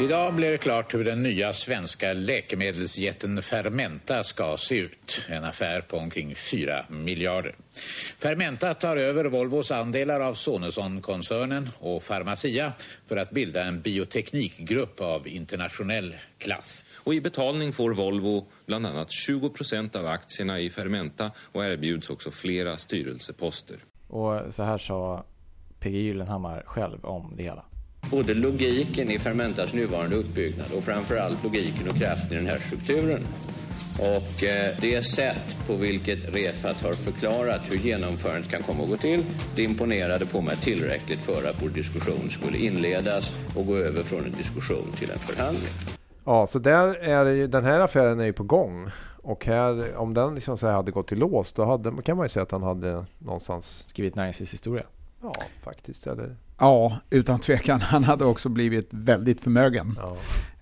Idag 0.00 0.34
blir 0.34 0.50
det 0.50 0.58
klart 0.58 0.94
hur 0.94 1.04
den 1.04 1.22
nya 1.22 1.52
svenska 1.52 2.12
läkemedelsjätten 2.12 3.42
Fermenta 3.42 4.22
ska 4.22 4.56
se 4.56 4.74
ut. 4.74 5.26
En 5.28 5.44
affär 5.44 5.80
på 5.80 5.96
omkring 5.96 6.34
4 6.34 6.86
miljarder. 6.88 7.54
Fermenta 8.18 8.74
tar 8.74 8.96
över 8.96 9.24
Volvos 9.24 9.70
andelar 9.70 10.20
av 10.20 10.34
Sonesson-koncernen 10.34 11.70
och 11.78 12.04
Pharmacia 12.04 12.72
för 13.06 13.16
att 13.16 13.30
bilda 13.30 13.64
en 13.64 13.80
bioteknikgrupp 13.80 15.00
av 15.00 15.28
internationell 15.28 16.16
klass. 16.38 16.84
Och 16.94 17.14
i 17.14 17.20
betalning 17.20 17.72
får 17.72 17.94
Volvo 17.94 18.46
bland 18.66 18.86
annat 18.86 19.10
20 19.10 19.50
procent 19.50 19.96
av 19.96 20.06
aktierna 20.06 20.60
i 20.60 20.70
Fermenta 20.70 21.30
och 21.52 21.64
erbjuds 21.64 22.10
också 22.10 22.30
flera 22.30 22.76
styrelseposter. 22.76 23.76
Och 24.08 24.54
så 24.54 24.62
här 24.62 24.78
sa 24.78 25.24
PG 25.80 25.94
Gyllenhammar 25.94 26.62
själv 26.66 27.04
om 27.04 27.34
det 27.36 27.42
hela. 27.42 27.64
Både 28.10 28.34
logiken 28.34 29.10
i 29.10 29.18
Fermentas 29.18 29.74
nuvarande 29.74 30.16
uppbyggnad 30.16 30.66
och 30.76 30.84
framförallt 30.84 31.44
logiken 31.44 31.88
och 31.88 31.96
kraften 31.96 32.32
i 32.32 32.36
den 32.36 32.46
här 32.46 32.58
strukturen. 32.58 33.20
Och 33.98 34.44
eh, 34.44 34.76
det 34.80 35.06
sätt 35.06 35.56
på 35.66 35.76
vilket 35.76 36.34
Refat 36.34 36.82
har 36.82 36.92
förklarat 36.92 37.60
hur 37.70 37.78
genomförandet 37.78 38.50
kan 38.50 38.62
komma 38.62 38.82
att 38.82 38.88
gå 38.88 38.96
till, 38.96 39.24
det 39.56 39.62
imponerade 39.62 40.26
på 40.26 40.40
mig 40.40 40.56
tillräckligt 40.56 41.18
för 41.18 41.48
att 41.48 41.62
vår 41.62 41.68
diskussion 41.68 42.30
skulle 42.30 42.58
inledas 42.58 43.32
och 43.56 43.66
gå 43.66 43.76
över 43.76 44.02
från 44.02 44.24
en 44.24 44.32
diskussion 44.32 44.92
till 44.98 45.10
en 45.10 45.18
förhandling. 45.18 45.70
Ja, 46.24 46.46
så 46.46 46.58
där 46.58 46.94
är 46.94 47.26
ju, 47.26 47.46
den 47.46 47.64
här 47.64 47.80
affären 47.80 48.20
är 48.20 48.24
ju 48.24 48.32
på 48.32 48.44
gång. 48.44 48.90
Och 49.22 49.46
här, 49.46 49.96
om 49.96 50.14
den 50.14 50.34
liksom 50.34 50.58
så 50.58 50.66
här 50.66 50.74
hade 50.74 50.90
gått 50.90 51.08
till 51.08 51.18
lås, 51.18 51.52
då 51.52 51.64
hade, 51.64 52.02
kan 52.02 52.16
man 52.16 52.24
ju 52.24 52.28
säga 52.28 52.42
att 52.42 52.50
han 52.50 52.62
hade 52.62 53.04
någonstans 53.18 53.84
Skrivit 53.86 54.14
näringslivshistoria. 54.14 54.84
Ja, 55.22 55.34
faktiskt. 55.62 56.06
Eller? 56.06 56.36
Ja, 56.58 56.96
utan 57.10 57.40
tvekan. 57.40 57.80
Han 57.80 58.04
hade 58.04 58.24
också 58.24 58.48
blivit 58.48 58.88
väldigt 58.90 59.40
förmögen. 59.40 59.98
Ja. 60.02 60.16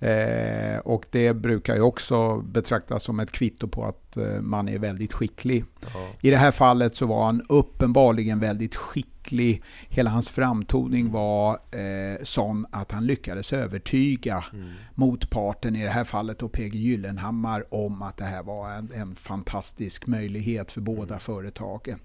Eh, 0.07 0.79
och 0.79 1.05
det 1.11 1.33
brukar 1.35 1.75
ju 1.75 1.81
också 1.81 2.37
betraktas 2.37 3.03
som 3.05 3.21
ett 3.21 3.33
kvitto 3.33 3.69
på 3.69 3.85
att 3.85 4.17
eh, 4.17 4.41
man 4.41 4.69
är 4.69 4.79
väldigt 4.79 5.13
skicklig. 5.13 5.65
Ja. 5.95 6.09
I 6.21 6.31
det 6.31 6.37
här 6.37 6.53
fallet 6.53 6.97
så 6.97 7.07
var 7.07 7.25
han 7.25 7.43
uppenbarligen 7.49 8.41
väldigt 8.41 8.77
skicklig. 8.77 9.63
Hela 9.89 10.11
hans 10.11 10.29
framtoning 10.29 11.11
var 11.11 11.53
eh, 11.55 12.23
sån 12.23 12.67
att 12.71 12.93
han 12.93 13.07
lyckades 13.07 13.53
övertyga 13.53 14.45
Mm. 14.53 14.71
motparten, 14.95 15.77
i 15.77 15.83
det 15.83 15.91
här 15.91 16.05
fallet 16.05 16.39
då 16.39 16.49
PG 16.49 16.75
Gyllenhammar, 16.75 17.75
om 17.75 18.03
att 18.03 18.17
det 18.17 18.25
här 18.25 18.43
var 18.43 18.71
en, 18.71 18.91
en 18.95 19.15
fantastisk 19.15 20.07
möjlighet 20.07 20.71
för 20.71 20.81
båda 20.81 21.07
Mm. 21.15 21.21
företagen. 21.21 21.99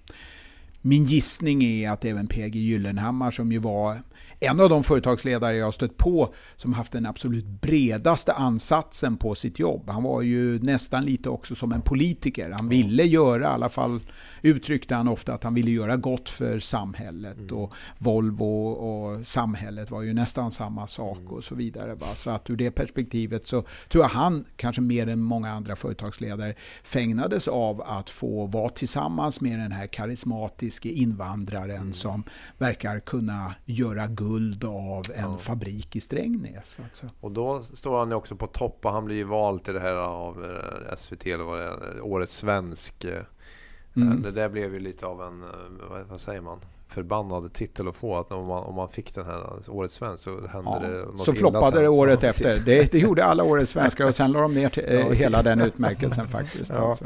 Min 0.81 1.05
gissning 1.05 1.63
är 1.63 1.89
att 1.89 2.05
även 2.05 2.27
PG 2.27 2.55
Gyllenhammar 2.55 3.31
som 3.31 3.51
ju 3.51 3.57
var 3.57 4.01
en 4.43 4.59
av 4.59 4.69
de 4.69 4.83
företagsledare 4.83 5.57
jag 5.57 5.65
har 5.65 5.71
stött 5.71 5.97
på 5.97 6.33
som 6.55 6.73
haft 6.73 6.91
den 6.91 7.05
absolut 7.05 7.45
bredaste 7.45 8.33
ansatsen 8.33 9.17
på 9.17 9.35
sitt 9.35 9.59
jobb. 9.59 9.89
Han 9.89 10.03
var 10.03 10.21
ju 10.21 10.59
nästan 10.59 11.05
lite 11.05 11.29
också 11.29 11.55
som 11.55 11.71
en 11.71 11.81
politiker. 11.81 12.49
Han 12.59 12.69
ville 12.69 13.03
göra, 13.03 13.43
i 13.43 13.45
alla 13.45 13.69
fall 13.69 13.99
uttryckte 14.41 14.95
han 14.95 15.07
ofta 15.07 15.33
att 15.33 15.43
han 15.43 15.53
ville 15.53 15.71
göra 15.71 15.97
gott 15.97 16.29
för 16.29 16.59
samhället. 16.59 17.37
Mm. 17.37 17.55
Och 17.57 17.73
Volvo 17.97 18.67
och 18.67 19.27
samhället 19.27 19.91
var 19.91 20.01
ju 20.01 20.13
nästan 20.13 20.51
samma 20.51 20.87
sak 20.87 21.17
Mm. 21.17 21.31
och 21.31 21.43
så 21.43 21.55
vidare. 21.55 21.95
Va? 21.95 22.07
Så 22.15 22.29
att 22.29 22.49
ur 22.49 22.55
det 22.55 22.71
perspektivet 22.71 23.47
så 23.47 23.63
tror 23.89 24.03
jag 24.03 24.09
han, 24.09 24.45
kanske 24.55 24.81
mer 24.81 25.07
än 25.07 25.19
många 25.23 25.51
andra 25.51 25.75
företagsledare, 25.75 26.55
fägnades 26.83 27.47
av 27.47 27.81
att 27.81 28.09
få 28.09 28.45
vara 28.45 28.69
tillsammans 28.69 29.41
med 29.41 29.59
den 29.59 29.71
här 29.71 29.87
karismatiske 29.87 30.89
invandraren 30.89 31.81
Mm. 31.81 31.93
som 31.93 32.23
verkar 32.57 32.99
kunna 32.99 33.55
göra 33.65 34.07
guld 34.07 34.30
av 34.63 35.03
en 35.15 35.37
fabrik 35.37 35.95
i 35.95 35.99
Strängnäs. 36.01 36.79
Alltså. 36.83 37.05
Och 37.19 37.31
då 37.31 37.63
står 37.63 37.99
han 37.99 38.09
ju 38.09 38.15
också 38.15 38.35
på 38.35 38.47
topp 38.47 38.79
och 38.85 38.91
han 38.91 39.05
blir 39.05 39.15
ju 39.15 39.23
vald 39.23 39.63
till 39.63 39.73
det 39.73 39.79
här 39.79 39.95
av 39.95 40.45
eh, 40.45 40.95
SVT 40.97 41.25
eller 41.27 41.43
vad 41.43 41.59
det 41.59 41.65
är, 41.65 42.01
Årets 42.01 42.35
svensk. 42.37 43.03
eh, 43.03 43.11
Mm. 43.95 44.21
Det 44.21 44.31
där 44.31 44.49
blev 44.49 44.73
ju 44.73 44.79
lite 44.79 45.05
av 45.05 45.21
en, 45.21 45.43
eh, 45.43 46.03
vad, 46.09 46.21
säger 46.21 46.41
man, 46.41 46.59
förbannad 46.87 47.53
titel 47.53 47.87
att 47.87 47.95
få. 47.95 48.15
Att 48.19 48.31
om 48.31 48.45
man, 48.47 48.63
om 48.63 48.75
man 48.75 48.89
fick 48.89 49.15
den 49.15 49.25
här 49.25 49.37
eh, 49.39 49.75
Årets 49.75 49.95
svensk 49.95 50.23
så 50.23 50.29
hände 50.47 50.71
Ja, 50.73 50.79
det 50.79 51.05
något 51.05 51.25
så 51.25 51.33
floppade 51.33 51.71
sen. 51.71 51.81
det 51.81 51.87
året 51.89 52.23
Ja, 52.23 52.29
efter. 52.29 52.59
Det, 52.65 52.91
det 52.91 52.99
gjorde 52.99 53.25
alla 53.25 53.43
årets 53.43 53.71
svenskar 53.71 54.05
och 54.05 54.15
sen 54.15 54.31
la 54.31 54.41
de 54.41 54.53
ner 54.53 54.69
till, 54.69 54.83
eh, 54.87 54.93
Ja, 54.99 55.11
hela 55.11 55.41
den 55.43 55.61
utmärkelsen 55.61 56.27
faktiskt. 56.27 56.71
Ja. 56.75 56.89
Alltså. 56.89 57.05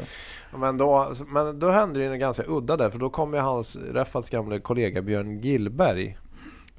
Men 0.56 0.76
då, 0.78 1.12
men 1.26 1.58
då 1.58 1.70
hände 1.70 2.00
det 2.00 2.08
något 2.08 2.18
ganska 2.20 2.42
udda 2.46 2.76
där 2.76 2.90
för 2.90 2.98
då 2.98 3.10
kom 3.10 3.34
ju 3.34 3.40
hans 3.40 3.76
Reffats 3.76 4.30
gamla 4.30 4.60
kollega 4.60 5.02
Björn 5.02 5.40
Gillberg 5.40 6.18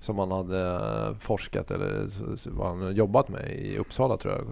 som 0.08 0.20
han 0.20 0.32
hade 0.32 1.16
forskat 1.20 1.72
eller 1.72 2.06
vad 2.50 2.68
han 2.68 2.96
jobbat 2.96 3.30
med 3.30 3.52
i 3.52 3.78
Uppsala 3.78 4.18
tror 4.18 4.34
jag. 4.34 4.46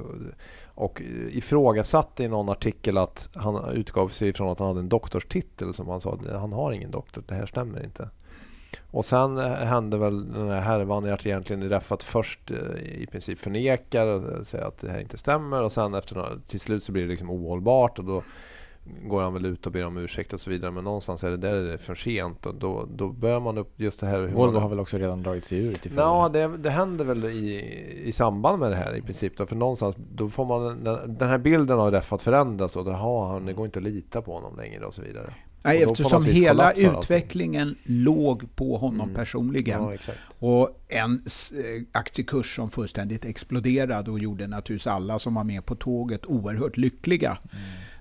Och 0.76 1.02
ifrågasatte 1.30 2.24
i 2.24 2.28
någon 2.28 2.50
artikel 2.50 2.98
att 2.98 3.30
han 3.36 3.70
utgav 3.74 4.10
sig 4.10 4.30
ifrån 4.30 4.52
att 4.52 4.60
han 4.60 4.68
hade 4.68 4.80
en 4.80 4.90
doktorstitel 4.90 5.74
som 5.74 5.88
han 5.88 6.02
sa 6.02 6.14
att 6.14 6.42
han 6.42 6.54
har 6.54 6.72
ingen 6.72 6.92
doktor, 6.92 7.24
det 7.28 7.36
här 7.36 7.46
stämmer 7.46 7.84
inte. 7.84 8.10
Och 8.92 9.06
sen 9.06 9.38
eh, 9.38 9.44
hände 9.52 9.98
väl 9.98 10.34
den 10.34 10.50
här 10.50 10.60
härvan 10.60 11.14
att 11.14 11.26
egentligen 11.26 11.70
Reffat 11.70 12.04
först 12.04 12.52
eh, 12.52 13.02
i 13.02 13.08
princip 13.12 13.40
förnekar 13.40 14.08
och 14.08 14.48
säger 14.48 14.66
att 14.66 14.78
det 14.78 14.92
här 14.92 15.00
inte 15.00 15.18
stämmer 15.18 15.62
och 15.62 15.72
sen 15.72 15.94
efter 15.94 16.16
några, 16.16 16.40
till 16.48 16.60
slut 16.60 16.84
så 16.84 16.92
blir 16.92 17.04
det 17.04 17.10
liksom 17.10 17.30
ohållbart 17.30 18.00
och 18.00 18.06
då 18.06 18.24
går 19.08 19.22
han 19.22 19.34
väl 19.34 19.46
ut 19.46 19.66
och 19.66 19.72
ber 19.72 19.86
om 19.86 19.98
ursäkt 19.98 20.34
och 20.34 20.40
så 20.40 20.50
vidare 20.50 20.72
men 20.72 20.84
någonstans 20.84 21.24
är 21.24 21.32
det 21.32 21.38
där 21.38 21.78
för 21.78 21.96
sent 21.96 22.46
och 22.46 22.56
då, 22.56 22.88
då 22.96 23.10
bör 23.10 23.40
man 23.40 23.58
upp 23.58 23.74
just 23.80 24.00
det 24.00 24.06
här 24.08 24.22
hur 24.22 24.28
Volvo 24.28 24.54
man, 24.54 24.62
har 24.62 24.70
väl 24.70 24.80
också 24.80 24.98
redan 24.98 25.24
dragit 25.24 25.46
sig 25.46 25.58
ur 25.58 25.78
Ja, 25.96 26.30
det, 26.34 26.58
det 26.58 26.70
händer 26.70 27.06
väl 27.06 27.26
i, 27.26 27.64
i 28.04 28.12
samband 28.12 28.60
med 28.60 28.72
det 28.72 28.76
här 28.76 28.96
i 28.96 29.02
princip. 29.02 29.38
Då, 29.38 29.46
för 29.46 29.56
någonstans, 29.56 29.96
då 30.14 30.30
får 30.30 30.46
man 30.46 30.84
den, 30.84 31.18
den 31.18 31.30
här 31.30 31.38
bilden 31.38 31.80
av 31.80 31.92
Reffat 31.92 32.22
förändras 32.22 32.76
och 32.76 32.86
då, 32.86 32.92
ha, 32.92 33.32
han, 33.32 33.46
det 33.46 33.54
går 33.54 33.66
inte 33.66 33.80
att 33.80 33.84
lita 33.84 34.22
på 34.22 34.34
honom 34.34 34.58
längre 34.58 34.86
och 34.86 34.94
så 34.94 35.02
vidare. 35.02 35.34
Nej, 35.64 35.84
eftersom 35.84 36.26
hela 36.26 36.64
allting. 36.64 36.92
utvecklingen 37.00 37.76
låg 37.84 38.56
på 38.56 38.78
honom 38.78 39.02
Mm. 39.10 39.16
personligen. 39.16 39.82
Ja. 40.08 40.14
Och 40.40 40.80
en 40.88 41.14
eh, 41.14 41.84
aktiekurs 41.92 42.56
som 42.56 42.70
fullständigt 42.70 43.26
exploderade 43.26 44.12
och 44.12 44.20
gjorde 44.20 44.48
naturligtvis 44.48 44.88
alla 44.88 45.20
som 45.20 45.34
var 45.34 45.44
med 45.44 45.66
på 45.66 45.76
tåget 45.76 46.26
oerhört 46.26 46.78
lyckliga. 46.78 47.38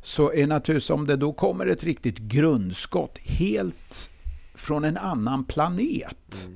Så 0.05 0.33
är 0.33 0.47
naturligtvis 0.47 0.91
om 0.91 1.07
det 1.07 1.17
då 1.17 1.33
kommer 1.33 1.67
ett 1.67 1.85
riktigt 1.85 2.19
grundskott 2.19 3.19
helt 3.19 4.11
från 4.55 4.85
en 4.85 4.97
annan 4.97 5.45
planet. 5.45 6.49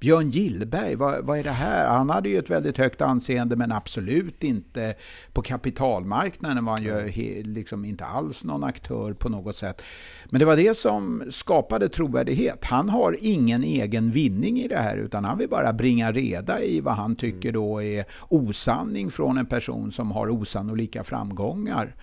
Björn 0.00 0.30
Gillberg, 0.30 0.94
vad, 0.94 1.24
vad 1.24 1.38
är 1.38 1.42
det 1.42 1.50
här? 1.50 1.88
Han 1.88 2.10
hade 2.10 2.28
ju 2.28 2.38
ett 2.38 2.50
väldigt 2.50 2.78
högt 2.78 3.00
anseende 3.00 3.56
men 3.56 3.72
absolut 3.72 4.44
inte 4.44 4.94
på 5.32 5.42
kapitalmarknaden 5.42 6.64
var 6.64 6.72
han 6.72 6.84
ju 6.84 7.08
he, 7.08 7.42
liksom 7.42 7.84
inte 7.84 8.04
alls 8.04 8.44
någon 8.44 8.64
aktör 8.64 9.12
på 9.12 9.28
något 9.28 9.56
sätt. 9.56 9.82
Men 10.24 10.38
det 10.38 10.44
var 10.44 10.56
det 10.56 10.76
som 10.76 11.22
skapade 11.30 11.88
trovärdighet. 11.88 12.64
Han 12.64 12.88
har 12.88 13.16
ingen 13.20 13.64
egen 13.64 14.10
vinning 14.10 14.60
i 14.60 14.68
det 14.68 14.78
här 14.78 14.96
utan 14.96 15.24
han 15.24 15.38
vill 15.38 15.48
bara 15.48 15.72
bringa 15.72 16.12
reda 16.12 16.62
i 16.62 16.80
vad 16.80 16.94
han 16.94 17.16
tycker 17.16 17.52
då 17.52 17.82
är 17.82 18.04
osanning 18.28 19.10
från 19.10 19.38
en 19.38 19.46
person 19.46 19.92
som 19.92 20.10
har 20.10 20.28
osannolika 20.28 21.04
framgångar. 21.04 21.94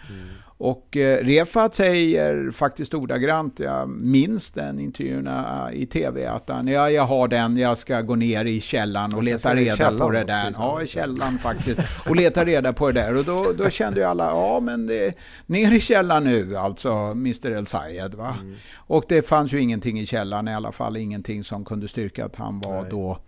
Och 0.63 0.98
eh, 0.98 1.25
Refat 1.25 1.75
säger 1.75 2.51
faktiskt 2.51 2.93
ordagrant, 2.93 3.60
jag 3.60 3.89
minns 3.89 4.51
den 4.51 4.79
intervjuerna 4.79 5.70
i 5.74 5.86
tv, 5.86 6.25
att 6.25 6.50
han, 6.50 6.67
ja, 6.67 6.89
jag 6.89 7.05
har 7.05 7.27
den, 7.27 7.58
jag 7.58 7.77
ska 7.77 8.01
gå 8.01 8.15
ner 8.15 8.46
i 8.46 8.62
källaren 8.62 9.12
och 9.13 9.17
Och 9.17 9.24
leta 9.24 9.55
reda 9.55 9.91
på 9.98 10.12
det 10.12 10.24
där. 10.24 10.53
Ja, 10.58 10.82
i 10.82 10.88
källaren 10.88 11.38
faktiskt. 11.38 11.79
Och 12.10 12.15
leta 12.15 12.46
reda 12.46 12.74
på 12.74 12.91
det 12.91 13.01
där. 13.01 13.17
Och 13.17 13.25
då, 13.25 13.53
då 13.58 13.70
kände 13.70 14.00
ju 14.00 14.05
alla, 14.05 14.25
ja 14.25 14.60
men 14.60 14.88
det, 14.88 15.17
ner 15.46 15.72
i 15.72 15.79
källaren 15.79 16.24
nu, 16.24 16.58
alltså 16.58 16.91
Mr 16.91 17.51
El 17.51 17.67
Sayed. 17.67 18.15
Va? 18.15 18.38
Mm. 18.41 18.55
Och 18.75 19.05
det 19.08 19.22
fanns 19.22 19.53
ju 19.53 19.62
ingenting 19.62 20.00
i 20.00 20.05
källaren, 20.05 20.48
i 20.48 20.55
alla 20.55 20.72
fall 20.72 20.98
ingenting 20.98 21.43
som 21.43 21.65
kunde 21.65 21.88
styrka 21.88 22.25
att 22.25 22.36
han 22.36 22.60
var 22.60 22.82
Nej. 22.82 22.91
då 22.91 23.20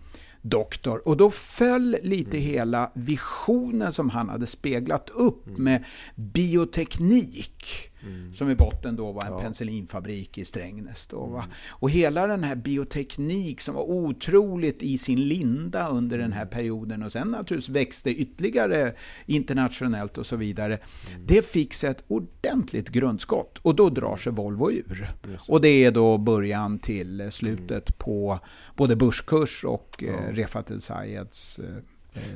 doktor. 0.48 1.08
Och 1.08 1.16
då 1.16 1.30
föll 1.30 1.96
lite 2.02 2.36
Mm. 2.36 2.48
hela 2.48 2.90
visionen 2.94 3.92
som 3.92 4.10
han 4.10 4.28
hade 4.28 4.46
speglat 4.46 5.10
upp 5.10 5.46
Mm. 5.46 5.62
med 5.64 5.84
bioteknik. 6.16 7.90
Som 8.34 8.50
i 8.50 8.54
botten 8.54 8.96
då 8.96 9.12
var 9.12 9.22
en 9.22 9.26
Ja. 9.28 9.32
Mm. 9.32 9.42
penicillinfabrik 9.42 10.38
i 10.38 10.44
Strängnäs. 10.44 11.06
Då, 11.06 11.26
va? 11.26 11.44
Och 11.68 11.90
hela 11.90 12.26
den 12.26 12.44
här 12.44 12.54
bioteknik 12.56 13.60
som 13.60 13.74
var 13.74 13.82
otroligt 13.82 14.82
i 14.82 14.98
sin 14.98 15.28
linda 15.28 15.88
under 15.88 16.18
den 16.18 16.32
här 16.32 16.42
Mm. 16.42 16.50
perioden 16.52 17.02
och 17.02 17.12
sen 17.12 17.28
naturligtvis 17.28 17.68
växte 17.76 18.10
ytterligare 18.10 18.92
internationellt 19.26 20.18
och 20.18 20.26
så 20.26 20.36
vidare. 20.36 20.78
Mm. 21.10 21.26
Det 21.26 21.46
fick 21.46 21.74
sig 21.74 21.90
ett 21.90 22.04
ordentligt 22.08 22.88
grundskott 22.88 23.58
och 23.62 23.74
då 23.74 23.88
drar 23.90 24.16
sig 24.16 24.32
Volvo 24.32 24.70
ur. 24.70 24.84
Just. 25.32 25.48
Mm. 25.48 25.54
Och 25.54 25.60
det 25.60 25.84
är 25.84 25.90
då 25.90 26.18
början 26.18 26.78
till 26.78 27.20
eh, 27.20 27.28
slutet 27.30 27.98
på 27.98 28.38
både 28.76 28.96
börskurs 28.96 29.64
och 29.64 30.02
eh, 30.02 30.08
Ja. 30.08 30.32
Refat 30.32 30.70
El 30.70 30.80
Sayeds 30.80 31.60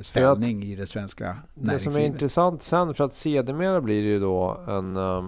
ställning 0.01 0.63
i 0.63 0.75
det 0.75 0.87
svenska 0.87 1.25
Det 1.25 1.59
som 1.59 1.65
näringslivet. 1.67 1.97
är 1.97 2.05
intressant 2.05 2.61
sen, 2.61 2.93
för 2.93 3.03
att 3.03 3.13
sedermera 3.13 3.81
blir 3.81 4.03
det 4.03 4.09
ju 4.09 4.19
då 4.19 4.61
en 4.67 4.95
eh, 4.97 5.25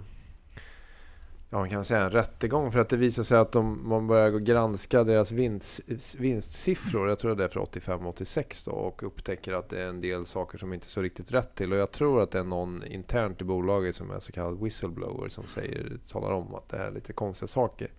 Ja, 1.53 1.60
man 1.60 1.69
kan 1.69 1.86
säga 1.86 2.01
en 2.01 2.12
rättegång 2.12 2.72
för 2.72 2.79
att 2.79 2.89
det 2.89 2.98
visar 2.98 3.24
sig 3.24 3.38
att 3.38 3.51
de, 3.51 3.89
man 3.89 4.07
börjar 4.07 4.39
granska 4.39 5.03
deras 5.03 5.31
vinst, 5.31 5.81
vinstsiffror, 6.17 7.10
jag 7.10 7.19
tror 7.19 7.36
det 7.36 7.43
är 7.43 7.50
för 7.50 7.60
85-86 7.60 8.65
då, 8.65 8.72
och 8.72 9.03
upptäcker 9.03 9.53
att 9.53 9.69
det 9.69 9.81
är 9.81 9.88
en 9.88 10.01
del 10.01 10.25
saker 10.25 10.57
som 10.57 10.74
inte 10.74 10.86
står 10.86 11.01
så 11.01 11.03
riktigt 11.03 11.31
rätt 11.31 11.55
till. 11.55 11.74
Och 11.74 11.79
jag 11.79 11.91
tror 11.91 12.22
att 12.22 12.31
det 12.31 12.39
är 12.39 12.43
någon 12.43 12.83
internt 12.86 13.41
i 13.41 13.43
bolaget 13.43 13.95
som 13.95 14.12
är 14.12 14.19
så 14.19 14.31
kallad 14.31 14.63
whistleblower 14.63 15.29
som 15.29 15.48
säger, 15.48 15.98
talar 16.12 16.31
om 16.31 16.55
att 16.55 16.69
det 16.69 16.77
här 16.77 16.88
är 16.88 16.91
lite 16.91 17.13
konstiga 17.13 17.48
saker. 17.48 17.91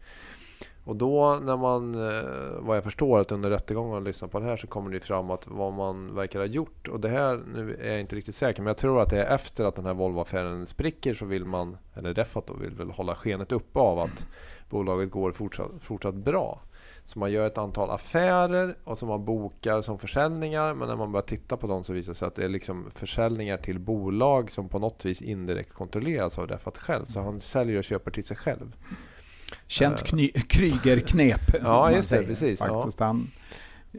Och 0.84 0.96
då 0.96 1.38
när 1.42 1.56
man, 1.56 1.94
eh, 1.94 2.60
vad 2.60 2.76
jag 2.76 2.84
förstår, 2.84 3.20
att 3.20 3.32
under 3.32 3.50
rättegången 3.50 3.94
och 3.94 4.02
lyssnar 4.02 4.28
på 4.28 4.40
det 4.40 4.46
här 4.46 4.56
så 4.56 4.66
kommer 4.66 4.90
det 4.90 5.00
fram 5.00 5.30
att 5.30 5.46
vad 5.46 5.72
man 5.72 6.14
verkar 6.14 6.38
ha 6.38 6.46
gjort, 6.46 6.88
och 6.88 7.00
det 7.00 7.08
här, 7.08 7.40
nu 7.54 7.78
är 7.82 7.90
jag 7.90 8.00
inte 8.00 8.16
riktigt 8.16 8.34
säker, 8.34 8.62
men 8.62 8.66
jag 8.66 8.76
tror 8.76 9.02
att 9.02 9.10
det 9.10 9.22
är 9.22 9.34
efter 9.34 9.64
att 9.64 9.74
den 9.74 9.86
här 9.86 9.94
Volvo-affären 9.94 10.66
spricker 10.66 11.14
så 11.14 11.24
vill 11.24 11.44
man, 11.44 11.76
eller 11.94 12.14
Refat 12.14 12.46
då, 12.46 12.54
vill 12.54 12.74
väl 12.74 12.90
hålla 12.90 13.14
skenet 13.14 13.52
uppe 13.52 13.78
av 13.78 13.98
att 13.98 14.26
bolaget 14.70 15.10
går 15.10 15.32
fortsatt, 15.32 15.70
fortsatt 15.80 16.14
bra. 16.14 16.60
Så 17.06 17.18
man 17.18 17.32
gör 17.32 17.46
ett 17.46 17.58
antal 17.58 17.90
affärer 17.90 18.76
och 18.84 18.98
som 18.98 19.08
man 19.08 19.24
bokar 19.24 19.82
som 19.82 19.98
försäljningar. 19.98 20.74
Men 20.74 20.88
när 20.88 20.96
man 20.96 21.12
börjar 21.12 21.26
titta 21.26 21.56
på 21.56 21.66
dem 21.66 21.84
så 21.84 21.92
visar 21.92 22.12
det 22.12 22.18
sig 22.18 22.28
att 22.28 22.34
det 22.34 22.44
är 22.44 22.48
liksom 22.48 22.90
försäljningar 22.90 23.56
till 23.56 23.78
bolag 23.78 24.50
som 24.50 24.68
på 24.68 24.78
något 24.78 25.04
vis 25.04 25.22
indirekt 25.22 25.72
kontrolleras 25.72 26.38
av 26.38 26.46
Refat 26.46 26.78
själv. 26.78 27.06
Så 27.06 27.20
han 27.20 27.40
säljer 27.40 27.78
och 27.78 27.84
köper 27.84 28.10
till 28.10 28.24
sig 28.24 28.36
själv. 28.36 28.76
Känt 29.66 29.96
Eh. 30.00 30.04
kny- 30.04 30.40
Krygerknep. 30.48 31.40
Ja, 31.62 31.90
just 31.90 32.10
det, 32.10 32.16
säger, 32.16 32.28
precis, 32.28 32.60
ja. 32.60 32.74
Faktiskt. 32.74 33.00
Han 33.00 33.30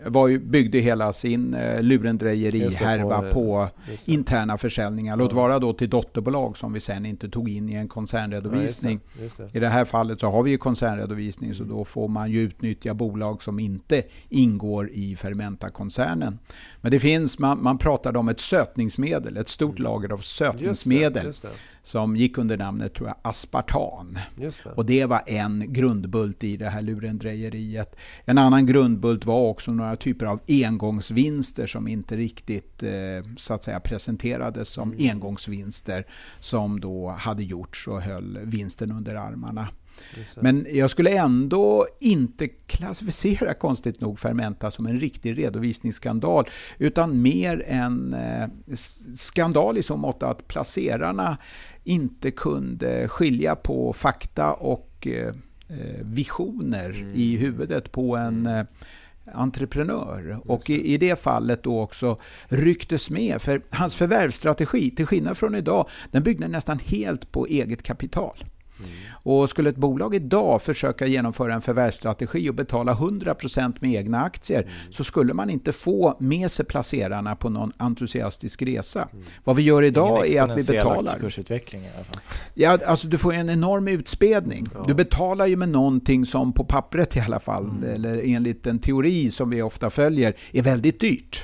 var 0.05 0.27
ju, 0.27 0.39
byggde 0.39 0.79
hela 0.79 1.13
sin 1.13 1.53
eh, 1.53 1.81
lurendrejeri-härva 1.81 3.21
på, 3.21 3.31
på 3.33 3.69
just 3.91 4.05
det. 4.05 4.11
interna 4.11 4.57
försäljningar. 4.57 5.17
Låt 5.17 5.31
Ja. 5.31 5.37
vara 5.37 5.59
då 5.59 5.73
till 5.73 5.89
dotterbolag 5.89 6.57
som 6.57 6.73
vi 6.73 6.79
sen 6.79 7.05
inte 7.05 7.29
tog 7.29 7.49
in 7.49 7.69
i 7.69 7.73
en 7.73 7.87
koncernredovisning. 7.87 8.99
Ja, 9.17 9.23
just 9.23 9.37
det, 9.37 9.43
just 9.43 9.53
det. 9.53 9.57
I 9.57 9.61
det 9.61 9.69
här 9.69 9.85
fallet 9.85 10.19
så 10.19 10.31
har 10.31 10.43
vi 10.43 10.51
ju 10.51 10.57
koncernredovisning 10.57 11.53
så 11.55 11.63
då 11.63 11.85
får 11.85 12.07
man 12.07 12.31
ju 12.31 12.41
utnyttja 12.41 12.93
bolag 12.93 13.43
som 13.43 13.59
inte 13.59 14.03
ingår 14.29 14.89
i 14.93 15.15
Fermenta-koncernen. 15.15 16.39
Men 16.81 16.91
det 16.91 16.99
finns, 16.99 17.39
man, 17.39 17.63
man 17.63 17.77
pratade 17.77 18.19
om 18.19 18.29
ett 18.29 18.39
sötningsmedel, 18.39 19.37
ett 19.37 19.49
stort 19.49 19.79
lager 19.79 20.09
av 20.09 20.15
Mm. 20.15 20.17
Just 20.19 20.39
det, 20.39 20.45
sötningsmedel 20.45 21.25
just 21.25 21.41
det, 21.41 21.49
som 21.85 22.15
gick 22.15 22.37
under 22.37 22.57
namnet 22.57 22.93
tror 22.93 23.07
jag, 23.07 23.17
aspartan. 23.21 24.19
det. 24.35 24.65
Och 24.75 24.85
det 24.85 25.05
var 25.05 25.21
en 25.25 25.73
grundbult 25.73 26.43
i 26.43 26.57
det 26.57 26.69
här 26.69 26.81
lurendrejeriet. 26.81 27.95
En 28.25 28.37
annan 28.37 28.65
grundbult 28.65 29.25
var 29.25 29.49
också 29.49 29.71
några 29.71 29.95
typer 29.95 30.25
av 30.25 30.39
engångsvinster 30.47 31.67
som 31.67 31.87
inte 31.87 32.17
riktigt 32.17 32.83
eh, 32.83 32.89
så 33.37 33.53
att 33.53 33.63
säga 33.63 33.79
presenterades 33.79 34.69
som 34.69 34.93
Mm. 34.93 35.11
engångsvinster 35.11 36.07
som 36.39 36.79
då 36.79 37.09
hade 37.09 37.43
gjorts 37.43 37.87
och 37.87 38.01
höll 38.01 38.39
vinsten 38.43 38.91
under 38.91 39.15
armarna. 39.15 39.67
Men 40.41 40.65
jag 40.69 40.89
skulle 40.89 41.09
ändå 41.17 41.87
inte 41.99 42.47
klassificera 42.47 43.53
konstigt 43.53 44.01
nog 44.01 44.19
Fermenta 44.19 44.71
som 44.71 44.85
en 44.85 44.99
riktig 44.99 45.37
redovisningsskandal 45.37 46.49
utan 46.77 47.21
mer 47.21 47.63
en 47.67 48.13
eh, 48.13 48.47
skandal 49.15 49.77
i 49.77 49.83
så 49.83 49.97
mått 49.97 50.23
att 50.23 50.47
placerarna 50.47 51.37
inte 51.85 52.31
kunde 52.31 53.07
skilja 53.07 53.55
på 53.55 53.93
fakta 53.93 54.53
och 54.53 55.07
eh, 55.07 55.27
eh, 55.67 56.01
visioner 56.01 57.05
i 57.13 57.37
huvudet 57.37 57.91
på 57.91 58.15
en 58.15 58.45
eh, 58.45 58.65
entreprenör. 59.33 60.39
Och 60.45 60.69
i, 60.69 60.93
i 60.93 60.97
det 60.97 61.19
fallet 61.21 61.63
då 61.63 61.81
också 61.81 62.19
rycktes 62.47 63.09
med. 63.09 63.41
För 63.41 63.61
hans 63.69 63.95
förvärvsstrategi, 63.95 64.91
till 64.91 65.05
skillnad 65.05 65.37
från 65.37 65.55
idag, 65.55 65.89
den 66.11 66.23
byggde 66.23 66.47
nästan 66.47 66.79
helt 66.79 67.31
på 67.31 67.47
eget 67.47 67.83
kapital. 67.83 68.43
Och 69.11 69.49
skulle 69.49 69.69
ett 69.69 69.75
bolag 69.75 70.15
idag 70.15 70.61
försöka 70.61 71.05
genomföra 71.05 71.53
en 71.53 71.61
förvärvsstrategi 71.61 72.49
och 72.49 72.55
betala 72.55 72.93
100% 72.93 73.75
med 73.79 73.93
egna 73.93 74.21
aktier 74.23 74.71
så 74.91 75.03
skulle 75.03 75.33
man 75.33 75.49
inte 75.49 75.71
få 75.71 76.15
med 76.19 76.51
sig 76.51 76.65
placerarna 76.65 77.35
på 77.35 77.49
någon 77.49 77.71
entusiastisk 77.77 78.61
resa. 78.61 79.07
Vad 79.43 79.55
vi 79.55 79.61
gör 79.63 79.83
idag 79.83 80.27
är 80.27 80.41
att 80.41 80.57
vi 80.57 80.73
betalar. 80.73 80.99
aktiekursutveckling 81.13 81.81
i 81.81 81.89
alla 81.95 82.03
fall. 82.03 82.21
Ja, 82.53 82.77
alltså 82.85 83.07
du 83.07 83.17
får 83.17 83.33
en 83.33 83.49
enorm 83.49 83.87
utspädning. 83.87 84.65
Ja. 84.73 84.83
Du 84.87 84.93
betalar 84.93 85.45
ju 85.47 85.55
med 85.55 85.69
någonting 85.69 86.25
som 86.25 86.53
på 86.53 86.63
pappret 86.63 87.15
i 87.15 87.19
alla 87.19 87.39
fall, 87.39 87.63
Mm. 87.65 87.83
eller 87.93 88.21
enligt 88.25 88.67
en 88.67 88.79
teori 88.79 89.31
som 89.31 89.49
vi 89.49 89.61
ofta 89.61 89.89
följer, 89.89 90.35
är 90.51 90.61
väldigt 90.61 90.99
dyrt. 90.99 91.43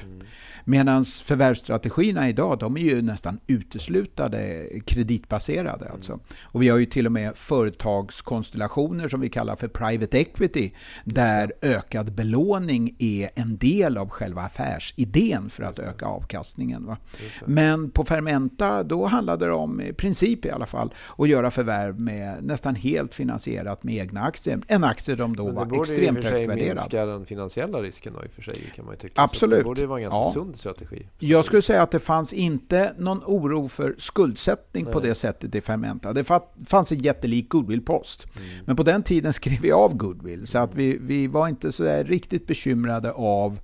Medan 0.65 1.03
förvärvsstrategierna 1.03 2.29
idag, 2.29 2.59
de 2.59 2.77
är 2.77 2.81
ju 2.81 3.01
nästan 3.01 3.39
uteslutande 3.47 4.65
kreditbaserade. 4.85 5.85
Mm. 5.85 5.93
Alltså. 5.93 6.19
Och 6.41 6.61
vi 6.61 6.69
har 6.69 6.77
ju 6.77 6.85
till 6.85 7.05
och 7.05 7.11
med 7.11 7.37
företagskonstellationer 7.37 9.07
som 9.07 9.19
vi 9.21 9.29
kallar 9.29 9.55
för 9.55 9.67
private 9.67 10.17
equity, 10.19 10.71
där 11.05 11.53
ökad 11.61 12.13
belåning 12.13 12.95
är 12.99 13.29
en 13.35 13.57
del 13.57 13.97
av 13.97 14.09
själva 14.09 14.41
affärsidén 14.41 15.49
för 15.49 15.63
att 15.63 15.79
öka 15.79 16.05
avkastningen. 16.05 16.85
Va? 16.85 16.97
Det. 17.11 17.47
Men 17.47 17.91
på 17.91 18.05
Fermenta, 18.05 18.83
då 18.83 19.05
handlade 19.05 19.45
det 19.45 19.51
om, 19.53 19.81
i 19.81 19.93
princip 19.93 20.45
i 20.45 20.49
alla 20.51 20.65
fall, 20.65 20.93
att 21.17 21.29
göra 21.29 21.51
förvärv 21.51 21.99
med 21.99 22.43
nästan 22.43 22.75
helt 22.75 23.13
finansierat 23.13 23.83
med 23.83 23.95
egna 23.95 24.21
aktier. 24.21 24.59
En 24.67 24.83
aktie 24.83 25.17
som 25.17 25.35
då 25.35 25.43
Men 25.45 25.53
det 25.53 25.59
var 25.59 25.65
borde 25.65 25.89
ju 25.89 25.95
i 25.95 26.07
extremt 26.07 26.17
och 26.17 26.23
för 26.23 26.29
sig 26.29 26.39
högt 26.39 26.49
värderad. 26.49 26.75
minska 26.75 27.05
den 27.05 27.25
finansiella 27.25 27.81
risken 27.81 28.13
då 28.13 28.23
i 28.23 28.27
och 28.27 28.31
för 28.31 28.41
sig 28.41 28.71
kan 28.75 28.85
man 28.85 28.95
tycka. 28.95 29.13
Så 29.15 29.21
Absolut. 29.21 29.57
det 29.59 29.63
borde 29.63 29.85
vara 29.85 29.99
ganska 29.99 30.17
Ja. 30.17 30.31
sund 30.33 30.50
strategi. 30.57 31.05
Jag 31.19 31.45
skulle 31.45 31.61
säga 31.61 31.81
att 31.81 31.91
det 31.91 31.99
fanns 31.99 32.33
inte 32.33 32.93
någon 32.97 33.21
oro 33.25 33.67
för 33.67 33.95
skuldsättning 33.97 34.85
på 34.85 34.99
Nej. 34.99 35.09
det 35.09 35.15
sättet 35.15 35.55
i 35.55 35.61
Fermenta. 35.61 36.13
Det 36.13 36.23
fa- 36.23 36.65
fanns 36.65 36.91
en 36.91 36.99
jättelik 36.99 37.49
goodwillpost. 37.49 38.25
Mm. 38.37 38.49
Men 38.65 38.75
på 38.75 38.83
den 38.83 39.03
tiden 39.03 39.33
skrev 39.33 39.61
vi 39.61 39.71
av 39.71 39.95
goodwill, 39.95 40.47
så 40.47 40.57
att 40.57 40.75
vi, 40.75 40.97
vi 41.01 41.27
var 41.27 41.47
inte 41.47 41.71
så 41.71 42.03
riktigt 42.03 42.47
bekymrade 42.47 43.11
av 43.11 43.59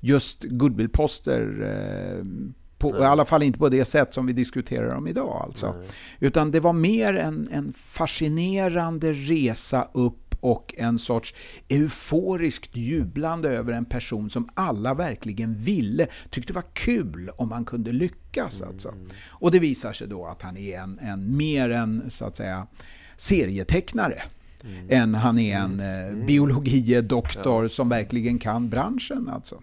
just 0.00 0.44
goodwillposter. 0.44 1.40
Eh, 1.62 2.24
på, 2.78 2.98
I 2.98 3.04
alla 3.04 3.24
fall 3.24 3.42
inte 3.42 3.58
på 3.58 3.68
det 3.68 3.84
sätt 3.84 4.14
som 4.14 4.26
vi 4.26 4.32
diskuterar 4.32 4.94
om 4.94 5.08
idag. 5.08 5.42
Alltså. 5.46 5.72
Nej. 5.72 5.88
Utan 6.20 6.50
det 6.50 6.60
var 6.60 6.72
mer 6.72 7.14
en, 7.14 7.48
en 7.52 7.72
fascinerande 7.76 9.12
resa 9.12 9.88
upp 9.92 10.21
och 10.42 10.74
en 10.78 10.98
sorts 10.98 11.34
euforiskt 11.68 12.76
jublande 12.76 13.48
över 13.48 13.72
en 13.72 13.84
person 13.84 14.30
som 14.30 14.48
alla 14.54 14.94
verkligen 14.94 15.54
ville, 15.54 16.06
tyckte 16.30 16.52
var 16.52 16.64
kul 16.72 17.30
om 17.36 17.48
man 17.48 17.64
kunde 17.64 17.92
lyckas. 17.92 18.62
Alltså. 18.62 18.94
Och 19.28 19.50
det 19.50 19.58
visar 19.58 19.92
sig 19.92 20.06
då 20.08 20.26
att 20.26 20.42
han 20.42 20.56
är 20.56 20.78
en, 20.78 20.98
en 20.98 21.36
mer 21.36 21.70
en 21.70 22.10
så 22.10 22.24
att 22.24 22.36
säga 22.36 22.66
serietecknare 23.16 24.22
än 24.88 25.14
han 25.14 25.38
är 25.38 25.56
en 25.56 25.80
eh, 25.80 26.26
biologidoktor 26.26 27.68
som 27.68 27.88
verkligen 27.88 28.38
kan 28.38 28.68
branschen. 28.68 29.28
Alltså. 29.28 29.60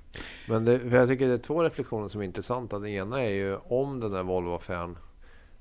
Men 0.47 0.65
det, 0.65 0.81
jag 0.91 1.07
tycker 1.07 1.27
det 1.27 1.33
är 1.33 1.37
två 1.37 1.63
reflektioner 1.63 2.07
som 2.07 2.21
är 2.21 2.25
intressanta. 2.25 2.79
Den 2.79 2.89
ena 2.89 3.21
är 3.21 3.29
ju 3.29 3.55
om 3.55 3.99
den 3.99 4.11
där 4.11 4.23
Volvo-affären 4.23 4.95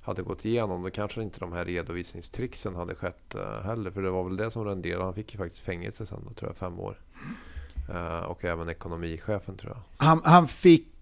hade 0.09 0.23
gått 0.23 0.44
igenom 0.44 0.83
då 0.83 0.90
kanske 0.90 1.23
inte 1.23 1.40
de 1.40 1.53
här 1.53 1.64
redovisningstricksen 1.64 2.75
hade 2.75 2.94
skett 2.94 3.35
eh, 3.35 3.62
heller. 3.64 3.90
För 3.90 4.03
det 4.03 4.11
var 4.11 4.25
väl 4.25 4.37
det 4.37 4.51
som 4.51 4.64
renderade. 4.64 5.05
Han 5.05 5.14
fick 5.14 5.33
ju 5.33 5.38
faktiskt 5.38 5.64
fängelse 5.64 6.07
sen 6.07 6.25
då, 6.29 6.35
tror 6.35 6.51
jag, 6.51 6.57
fem 6.57 6.81
år. 6.81 6.99
Eh, 7.90 8.25
och 8.25 8.44
även 8.44 8.68
ekonomichefen 8.68 9.57
tror 9.57 9.73
jag. 9.73 10.07
Han, 10.07 10.21
han, 10.25 10.49
fick, 10.49 10.97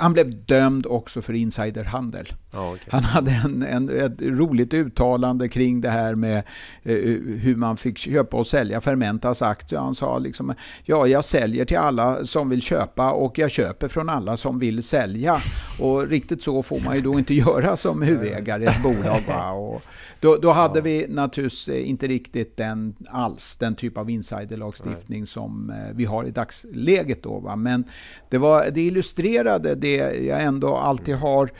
han 0.00 0.12
blev 0.12 0.44
dömd 0.44 0.86
också 0.86 1.22
för 1.22 1.32
insiderhandel. 1.32 2.32
Ja, 2.52 2.70
okej. 2.70 2.84
Han 2.90 3.04
hade 3.04 3.30
en, 3.30 3.62
en, 3.62 3.88
ett 4.04 4.22
roligt 4.22 4.74
uttalande 4.74 5.48
kring 5.48 5.80
det 5.80 5.90
här 5.90 6.14
med 6.14 6.36
eh, 6.82 6.94
hur 7.40 7.56
man 7.56 7.76
fick 7.76 7.98
köpa 7.98 8.36
och 8.36 8.46
sälja 8.46 8.80
Fermentas 8.80 9.42
aktier. 9.42 9.80
Han 9.80 9.94
sa 9.94 10.18
liksom, 10.18 10.54
ja 10.84 11.06
jag 11.06 11.24
säljer 11.24 11.64
till 11.64 11.76
alla 11.76 12.26
som 12.26 12.48
vill 12.48 12.62
köpa 12.62 13.12
och 13.12 13.38
jag 13.38 13.50
köper 13.50 13.88
från 13.88 14.08
alla 14.08 14.36
som 14.36 14.58
vill 14.58 14.82
sälja. 14.82 15.36
Och 15.80 16.06
riktigt 16.08 16.42
så 16.42 16.62
får 16.62 16.80
man 16.84 16.96
ju 16.96 17.00
då 17.02 17.18
inte 17.18 17.34
göra 17.44 17.76
som 17.76 18.02
huvudägare 18.02 18.64
i 18.64 18.66
ett 18.66 18.82
bolag. 18.82 19.20
Va? 19.28 19.50
Och 19.50 19.82
då, 20.20 20.36
då 20.36 20.52
hade 20.52 20.78
Ja. 20.78 20.82
vi 20.82 21.06
naturligtvis 21.08 21.68
inte 21.68 22.06
riktigt 22.08 22.56
den 22.56 22.94
alls, 23.08 23.56
den 23.56 23.74
typ 23.74 23.98
av 23.98 24.10
insiderlagstiftning 24.10 25.26
som 25.26 25.70
eh, 25.70 25.96
vi 25.96 26.04
har 26.04 26.24
i 26.24 26.30
dagsläget. 26.30 27.22
Då, 27.22 27.38
va? 27.38 27.56
Men 27.56 27.84
det, 28.28 28.38
var, 28.38 28.70
det 28.70 28.80
illustrerade 29.20 29.74
det 29.74 29.96
jag 30.26 30.42
ändå 30.42 30.76
alltid 30.76 31.14
har 31.14 31.50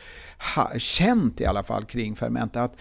ha, 0.56 0.78
känt 0.78 1.40
i 1.40 1.46
alla 1.46 1.62
fall 1.62 1.84
kring 1.84 2.16
Fermenta. 2.16 2.62
Att 2.62 2.76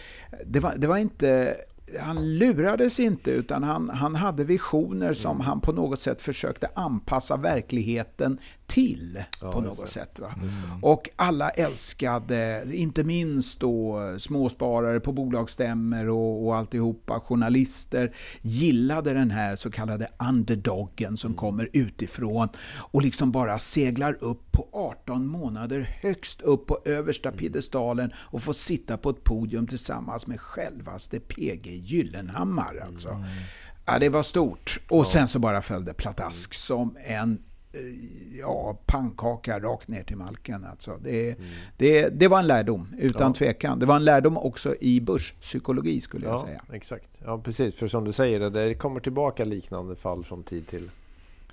det, 0.45 0.59
var, 0.59 0.73
det 0.77 0.87
var 0.87 0.97
inte... 0.97 1.55
Han 1.99 2.37
lurades 2.37 2.99
inte 2.99 3.31
utan 3.31 3.63
han, 3.63 3.89
han 3.89 4.15
hade 4.15 4.43
visioner 4.43 5.13
som 5.13 5.35
Mm. 5.35 5.47
han 5.47 5.61
på 5.61 5.71
något 5.71 6.01
sätt 6.01 6.21
försökte 6.21 6.69
anpassa 6.75 7.37
verkligheten 7.37 8.37
till. 8.69 9.23
Ja, 9.41 9.51
på 9.51 9.61
något 9.61 9.89
sätt. 9.89 10.19
Va? 10.19 10.33
Och 10.81 11.09
alla 11.15 11.49
älskade, 11.49 12.63
inte 12.71 13.03
minst 13.03 13.59
då 13.59 13.99
småsparare 14.19 14.99
på 14.99 15.11
bolagsstämmor 15.11 16.09
och, 16.09 16.45
och 16.45 16.55
alltihopa, 16.55 17.19
journalister 17.19 18.15
gillade 18.41 19.13
den 19.13 19.31
här 19.31 19.55
så 19.55 19.71
kallade 19.71 20.07
underdoggen 20.29 21.17
som 21.17 21.33
kommer 21.33 21.69
utifrån 21.73 22.47
och 22.77 23.01
liksom 23.01 23.31
bara 23.31 23.59
seglar 23.59 24.23
upp 24.23 24.51
på 24.51 24.69
18 24.73 25.27
månader 25.27 25.81
högst 26.01 26.41
upp 26.41 26.67
på 26.67 26.79
översta 26.85 27.31
piedestalen 27.31 28.11
och 28.15 28.43
får 28.43 28.53
sitta 28.53 28.97
på 28.97 29.09
ett 29.09 29.23
podium 29.23 29.67
tillsammans 29.67 30.27
med 30.27 30.41
självaste 30.41 31.19
PG 31.19 31.67
Gyllenhammar. 31.67 32.83
Alltså. 32.87 33.25
Ja, 33.85 33.99
det 33.99 34.09
var 34.09 34.23
stort. 34.23 34.79
Och 34.89 35.07
sen 35.07 35.27
så 35.27 35.39
bara 35.39 35.61
följde 35.61 35.93
pladask 35.93 36.53
som 36.53 36.97
en 37.05 37.31
eh, 37.31 37.48
ja, 38.39 38.77
pannkaka 38.85 39.59
rakt 39.59 39.87
ner 39.87 40.03
till 40.03 40.17
malken. 40.17 40.65
Alltså. 40.71 40.97
Det, 41.03 41.35
det, 41.77 42.09
det 42.09 42.27
var 42.27 42.39
en 42.39 42.47
lärdom, 42.47 42.87
utan 42.99 43.27
Ja. 43.27 43.33
tvekan. 43.33 43.79
Det 43.79 43.85
var 43.85 43.95
en 43.95 44.05
lärdom 44.05 44.37
också 44.37 44.75
i 44.79 45.01
börspsykologi 45.01 46.01
skulle 46.01 46.25
jag 46.25 46.33
Ja, 46.35 46.39
säga. 46.45 46.61
exakt. 46.73 47.09
Ja, 47.25 47.37
precis. 47.43 47.75
För 47.75 47.87
som 47.87 48.03
du 48.05 48.11
säger, 48.11 48.49
det- 48.49 48.73
kommer 48.73 48.99
tillbaka 48.99 49.45
liknande 49.45 49.95
fall 49.95 50.23
från 50.23 50.43
tid 50.43 50.67
till 50.67 50.89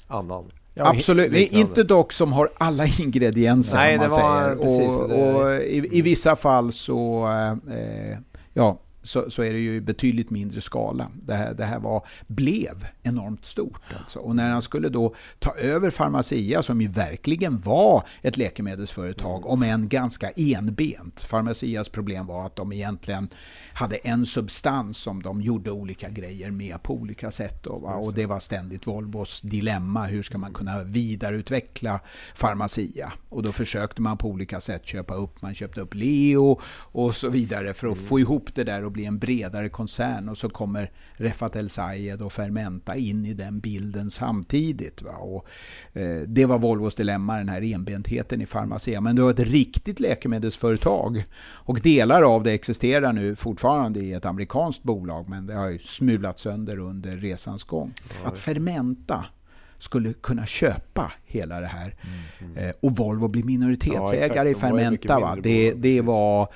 annan. 0.06 0.44
Ja, 0.74 0.88
Absolut, 0.90 1.32
liknande. 1.32 1.60
inte 1.68 1.82
dock 1.82 2.12
som 2.12 2.32
har 2.32 2.50
alla 2.58 2.86
ingredienser 2.86 3.76
Nej, 3.78 3.94
som 3.94 4.00
man 4.00 4.10
var 4.10 4.42
säger. 4.42 4.56
precis 4.56 5.00
och, 5.00 5.36
och 5.44 5.52
i, 5.54 5.98
I 5.98 6.02
vissa 6.02 6.36
fall 6.36 6.72
så, 6.72 7.26
eh, 7.70 8.18
ja, 8.52 8.78
så, 9.06 9.30
så, 9.30 9.42
är 9.42 9.52
det 9.52 9.58
ju 9.58 9.74
i 9.74 9.80
betydligt 9.80 10.30
mindre 10.30 10.60
skala. 10.60 11.10
Det 11.14 11.34
här, 11.34 11.54
det 11.54 11.64
här 11.64 11.78
var, 11.78 12.06
blev 12.26 12.86
enormt 13.02 13.44
stort. 13.44 13.80
Alltså. 14.00 14.18
Och 14.18 14.36
när 14.36 14.50
han 14.50 14.62
skulle 14.62 14.88
då 14.88 15.14
ta 15.38 15.54
över 15.54 15.90
Pharmacia, 15.90 16.62
som 16.62 16.80
ju 16.80 16.88
verkligen 16.88 17.58
var 17.58 18.06
ett 18.22 18.36
läkemedelsföretag, 18.36 19.46
om 19.46 19.62
än 19.62 19.88
ganska 19.88 20.30
enbent. 20.30 21.28
Pharmacias 21.28 21.88
problem 21.88 22.26
var 22.26 22.46
att 22.46 22.56
de 22.56 22.72
egentligen 22.72 23.28
hade 23.72 23.96
en 23.96 24.26
substans 24.26 24.98
som 24.98 25.22
de 25.22 25.40
gjorde 25.40 25.70
olika 25.70 26.08
grejer 26.08 26.50
med 26.50 26.82
på 26.82 26.94
olika 26.94 27.30
sätt. 27.30 27.62
Då, 27.62 27.70
och 27.70 28.14
det 28.14 28.26
var 28.26 28.40
ständigt 28.40 28.86
Volvos 28.86 29.40
dilemma. 29.40 30.06
Hur 30.06 30.22
ska 30.22 30.38
man 30.38 30.52
kunna 30.52 30.82
vidareutveckla 30.82 32.00
Pharmacia? 32.38 33.12
Och 33.28 33.42
då 33.42 33.52
försökte 33.52 34.02
man 34.02 34.18
på 34.18 34.28
olika 34.28 34.60
sätt 34.60 34.86
köpa 34.86 35.14
upp. 35.14 35.42
Man 35.42 35.54
köpte 35.54 35.80
upp 35.80 35.94
Leo 35.94 36.60
och 36.92 37.16
så 37.16 37.28
vidare 37.28 37.74
för 37.74 37.86
att 37.86 37.96
mm. 37.96 38.08
få 38.08 38.20
ihop 38.20 38.54
det 38.54 38.64
där 38.64 38.84
och 38.84 38.92
bli 38.96 39.04
en 39.04 39.18
bredare 39.18 39.68
koncern. 39.68 40.28
Och 40.28 40.38
så 40.38 40.48
kommer 40.48 40.90
Refat 41.12 41.56
El 41.56 41.70
Sayed 41.70 42.22
och 42.22 42.32
Fermenta 42.32 42.96
in 42.96 43.26
i 43.26 43.34
den 43.34 43.60
bilden 43.60 44.10
samtidigt. 44.10 45.02
Va? 45.02 45.16
Och, 45.16 45.46
eh, 45.92 46.20
det 46.26 46.46
var 46.46 46.58
Volvos 46.58 46.94
dilemma, 46.94 47.38
den 47.38 47.48
här 47.48 47.62
enbentheten 47.74 48.42
i 48.42 48.46
Pharmacia. 48.46 49.00
Men 49.00 49.16
det 49.16 49.22
var 49.22 49.30
ett 49.30 49.40
riktigt 49.40 50.00
läkemedelsföretag. 50.00 51.24
Och 51.42 51.80
delar 51.80 52.22
av 52.22 52.42
det 52.42 52.52
existerar 52.52 53.12
nu 53.12 53.36
fortfarande 53.36 54.00
i 54.00 54.12
ett 54.12 54.26
amerikanskt 54.26 54.82
bolag. 54.82 55.28
Men 55.28 55.46
det 55.46 55.54
har 55.54 55.68
ju 55.68 55.78
smulat 55.78 56.38
sönder 56.38 56.78
under 56.78 57.16
resans 57.16 57.64
gång. 57.64 57.92
Ja, 58.22 58.28
att 58.28 58.38
Fermenta 58.38 59.24
skulle 59.78 60.12
kunna 60.12 60.46
köpa 60.46 61.12
hela 61.24 61.60
det 61.60 61.66
här. 61.66 61.94
Mm, 62.00 62.50
mm. 62.52 62.68
Eh, 62.68 62.74
och 62.80 62.96
Volvo 62.96 63.28
blir 63.28 63.44
minoritetsägare 63.44 64.48
ja, 64.48 64.56
i 64.56 64.60
Fermenta. 64.60 65.20
Va? 65.20 65.36
Det, 65.42 65.72
det, 65.72 66.00
var, 66.00 66.48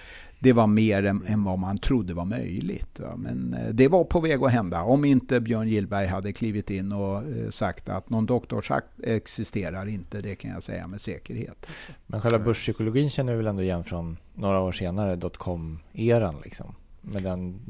det 0.42 0.52
var 0.52 0.66
mer 0.66 1.04
än, 1.04 1.26
än, 1.26 1.44
vad 1.44 1.58
man 1.58 1.78
trodde 1.78 2.14
var 2.14 2.24
möjligt. 2.24 3.00
Va? 3.00 3.16
Men 3.16 3.54
eh, 3.54 3.68
det 3.68 3.88
var 3.88 4.04
på 4.04 4.20
väg 4.20 4.42
att 4.42 4.52
hända. 4.52 4.82
Om 4.82 5.04
inte 5.04 5.40
Björn 5.40 5.68
Gillberg 5.68 6.06
hade 6.06 6.32
klivit 6.32 6.70
in 6.70 6.92
och 6.92 7.16
eh, 7.16 7.50
sagt 7.50 7.88
att 7.88 8.10
någon 8.10 8.26
doktorsakt 8.26 8.86
existerar 9.02 9.88
inte, 9.88 10.20
det 10.20 10.34
kan 10.34 10.50
jag 10.50 10.62
säga 10.62 10.86
med 10.86 11.00
säkerhet. 11.00 11.66
Men 12.06 12.20
själva 12.20 12.38
börspsykologin 12.38 13.10
känner 13.10 13.32
vi 13.32 13.36
väl 13.36 13.46
ändå 13.46 13.62
igen 13.62 13.84
från 13.84 14.16
några 14.34 14.60
år 14.60 14.72
senare, 14.72 15.16
dotcom-eran 15.16 16.34
liksom? 16.44 16.74
Med 17.00 17.22
den 17.22 17.60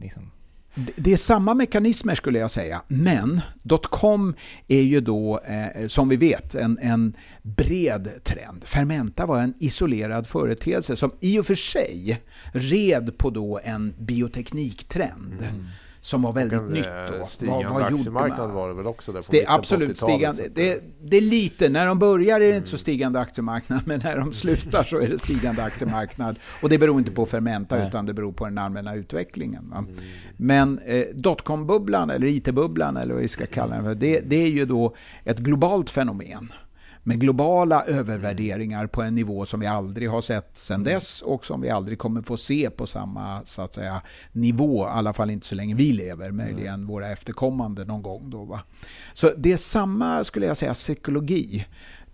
liksom 0.00 0.30
det 0.96 1.12
är 1.12 1.16
samma 1.16 1.54
mekanismer 1.54 2.14
skulle 2.14 2.38
jag 2.38 2.50
säga, 2.50 2.82
men 2.88 3.40
dotcom 3.62 4.34
är 4.68 4.82
ju 4.82 5.00
då, 5.00 5.40
eh, 5.40 5.86
som 5.88 6.08
vi 6.08 6.16
vet, 6.16 6.54
en, 6.54 6.78
en 6.82 7.16
bred 7.42 8.10
trend. 8.24 8.64
Fermenta 8.64 9.26
var 9.26 9.40
en 9.40 9.54
isolerad 9.58 10.26
företeelse 10.26 10.96
som 10.96 11.12
i 11.20 11.38
och 11.38 11.46
för 11.46 11.54
sig 11.54 12.22
red 12.52 13.18
på 13.18 13.30
då 13.30 13.60
en 13.64 13.94
biotekniktrend. 13.98 15.42
Mm 15.42 15.66
som 16.06 16.22
var 16.22 16.32
väldigt 16.32 16.60
en, 16.60 16.66
nytt 16.66 16.88
då. 17.18 17.24
Stigande 17.24 17.64
vad, 17.64 17.82
vad 17.82 17.94
aktiemarknad 17.94 18.50
var 18.50 18.68
det 18.68 18.74
väl 18.74 18.86
också 18.86 19.12
där 19.12 19.18
på 19.18 19.24
Sti 19.24 19.44
Absolut, 19.46 19.98
stigande. 19.98 20.48
Det, 20.54 20.80
det, 21.02 21.16
är 21.16 21.20
lite, 21.20 21.68
när 21.68 21.86
de 21.86 21.98
börjar 21.98 22.36
är 22.36 22.40
det 22.40 22.46
mm. 22.46 22.56
inte 22.56 22.68
så 22.68 22.74
mm. 22.74 22.80
stigande 22.80 23.20
aktiemarknad, 23.20 23.80
men 23.86 24.00
när 24.00 24.16
de 24.16 24.32
slutar 24.32 24.84
så 24.84 24.98
är 24.98 25.08
det 25.08 25.18
stigande 25.18 25.62
aktiemarknad. 25.62 26.38
Och 26.62 26.68
det 26.68 26.78
beror 26.78 26.98
inte 26.98 27.10
på 27.10 27.26
Fermenta, 27.26 27.78
Nej. 27.78 27.88
utan 27.88 28.06
det 28.06 28.14
beror 28.14 28.32
på 28.32 28.44
den 28.44 28.58
allmänna 28.58 28.94
utvecklingen. 28.94 29.72
Mm. 29.72 29.86
Men 30.36 30.78
eh, 30.78 31.04
dotcom-bubblan, 31.14 32.10
eller 32.10 32.26
IT-bubblan, 32.26 32.96
eller 32.96 33.14
vad 33.14 33.22
vi 33.22 33.28
ska 33.28 33.46
kalla 33.46 33.74
den 33.74 33.84
för, 33.84 33.94
det, 33.94 34.20
det 34.20 34.42
är 34.42 34.48
ju 34.48 34.66
då 34.66 34.96
ett 35.24 35.38
globalt 35.38 35.90
fenomen 35.90 36.52
med 37.06 37.20
globala 37.20 37.84
övervärderingar 37.84 38.86
på 38.86 39.02
en 39.02 39.14
nivå 39.14 39.46
som 39.46 39.60
vi 39.60 39.66
aldrig 39.66 40.10
har 40.10 40.20
sett 40.20 40.56
sedan 40.56 40.74
mm. 40.74 40.94
dess 40.94 41.22
och 41.22 41.46
som 41.46 41.60
vi 41.60 41.70
aldrig 41.70 41.98
kommer 41.98 42.22
få 42.22 42.36
se 42.36 42.70
på 42.70 42.86
samma 42.86 43.42
så 43.44 43.62
att 43.62 43.74
säga, 43.74 44.02
nivå, 44.32 44.86
i 44.86 44.88
alla 44.90 45.12
fall 45.12 45.30
inte 45.30 45.46
så 45.46 45.54
länge 45.54 45.74
vi 45.74 45.92
lever, 45.92 46.30
möjligen 46.30 46.74
mm. 46.74 46.86
våra 46.86 47.12
efterkommande 47.12 47.84
någon 47.84 48.02
gång. 48.02 48.30
Då, 48.30 48.44
va? 48.44 48.60
Så 49.12 49.30
det 49.36 49.52
är 49.52 49.56
samma, 49.56 50.24
skulle 50.24 50.46
jag 50.46 50.56
säga, 50.56 50.74
psykologi 50.74 51.66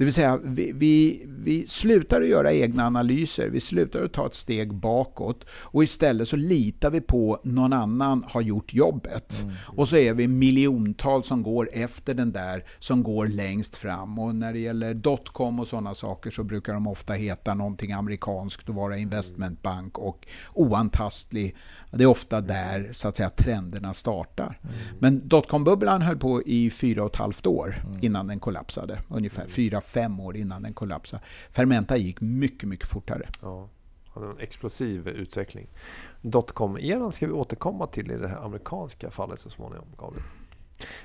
det 0.02 0.04
vill 0.04 0.14
säga, 0.14 0.40
vi, 0.42 0.72
vi, 0.72 1.24
vi 1.26 1.66
slutar 1.66 2.20
att 2.20 2.28
göra 2.28 2.52
egna 2.52 2.86
analyser, 2.86 3.48
vi 3.48 3.60
slutar 3.60 4.04
att 4.04 4.12
ta 4.12 4.26
ett 4.26 4.34
steg 4.34 4.74
bakåt 4.74 5.44
och 5.50 5.84
istället 5.84 6.28
så 6.28 6.36
litar 6.36 6.90
vi 6.90 7.00
på 7.00 7.40
någon 7.44 7.72
annan 7.72 8.24
har 8.28 8.40
gjort 8.40 8.74
jobbet. 8.74 9.42
Mm. 9.42 9.54
Och 9.66 9.88
så 9.88 9.96
är 9.96 10.14
vi 10.14 10.28
miljontals 10.28 11.26
som 11.26 11.42
går 11.42 11.70
efter 11.72 12.14
den 12.14 12.32
där 12.32 12.64
som 12.78 13.02
går 13.02 13.26
längst 13.26 13.76
fram. 13.76 14.18
Och 14.18 14.34
när 14.34 14.52
det 14.52 14.58
gäller 14.58 14.94
dotcom 14.94 15.60
och 15.60 15.68
sådana 15.68 15.94
saker 15.94 16.30
så 16.30 16.44
brukar 16.44 16.74
de 16.74 16.86
ofta 16.86 17.12
heta 17.12 17.54
någonting 17.54 17.92
amerikanskt 17.92 18.68
och 18.68 18.74
vara 18.74 18.96
investmentbank 18.96 19.98
och 19.98 20.26
oantastlig. 20.54 21.56
Det 21.90 22.02
är 22.02 22.08
ofta 22.08 22.40
där 22.40 22.88
så 22.92 23.08
att 23.08 23.16
säga 23.16 23.30
trenderna 23.30 23.94
startar. 23.94 24.58
Mm. 24.62 24.74
Men 24.98 25.28
dotcom-bubblan 25.28 26.02
höll 26.02 26.18
på 26.18 26.42
i 26.42 26.70
fyra 26.70 27.02
och 27.04 27.10
ett 27.10 27.16
halvt 27.16 27.46
år 27.46 27.82
mm. 27.86 27.98
innan 28.04 28.26
den 28.26 28.40
kollapsade. 28.40 28.98
Ungefär 29.08 29.46
fyra 29.48 29.80
fem 29.92 30.20
år 30.20 30.37
innan 30.37 30.62
den 30.62 30.72
kollapsade. 30.72 31.22
Fermenta 31.50 31.96
gick 31.96 32.20
mycket, 32.20 32.68
mycket 32.68 32.88
fortare. 32.88 33.28
Ja, 33.42 33.68
hade 34.14 34.26
en 34.26 34.38
explosiv 34.38 35.09
utveckling. 35.09 35.66
Dotcom-eran 36.20 37.12
ska 37.12 37.26
vi 37.26 37.33
återkomma 37.33 37.87
till 37.87 38.11
i 38.11 38.16
det 38.16 38.28
här 38.28 38.44
amerikanska 38.44 39.11
fallet 39.11 39.40
så 39.40 39.50
småningom, 39.50 39.87
Gabriel. 39.98 40.24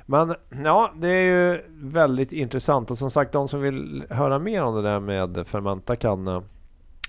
Men 0.05 0.35
ja, 0.63 0.93
det 0.95 1.07
är 1.07 1.23
ju 1.23 1.63
väldigt 1.69 2.31
intressant 2.31 2.91
och 2.91 2.97
som 2.97 3.11
sagt 3.11 3.31
de 3.31 3.47
som 3.47 3.61
vill 3.61 4.05
höra 4.09 4.39
mer 4.39 4.63
om 4.63 4.75
det 4.75 4.81
där 4.81 4.99
med 4.99 5.47
Fermenta 5.47 5.95
kan, 5.95 6.27
eh, 6.27 6.41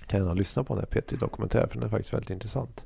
kan 0.07 0.19
gärna 0.19 0.33
lyssna 0.33 0.63
på 0.63 0.75
den 0.75 0.85
här 0.89 1.01
P3 1.01 1.17
Dokumentär 1.19 1.67
för 1.67 1.75
den 1.75 1.83
är 1.83 1.89
faktiskt 1.89 2.13
väldigt 2.13 2.29
intressant. 2.29 2.85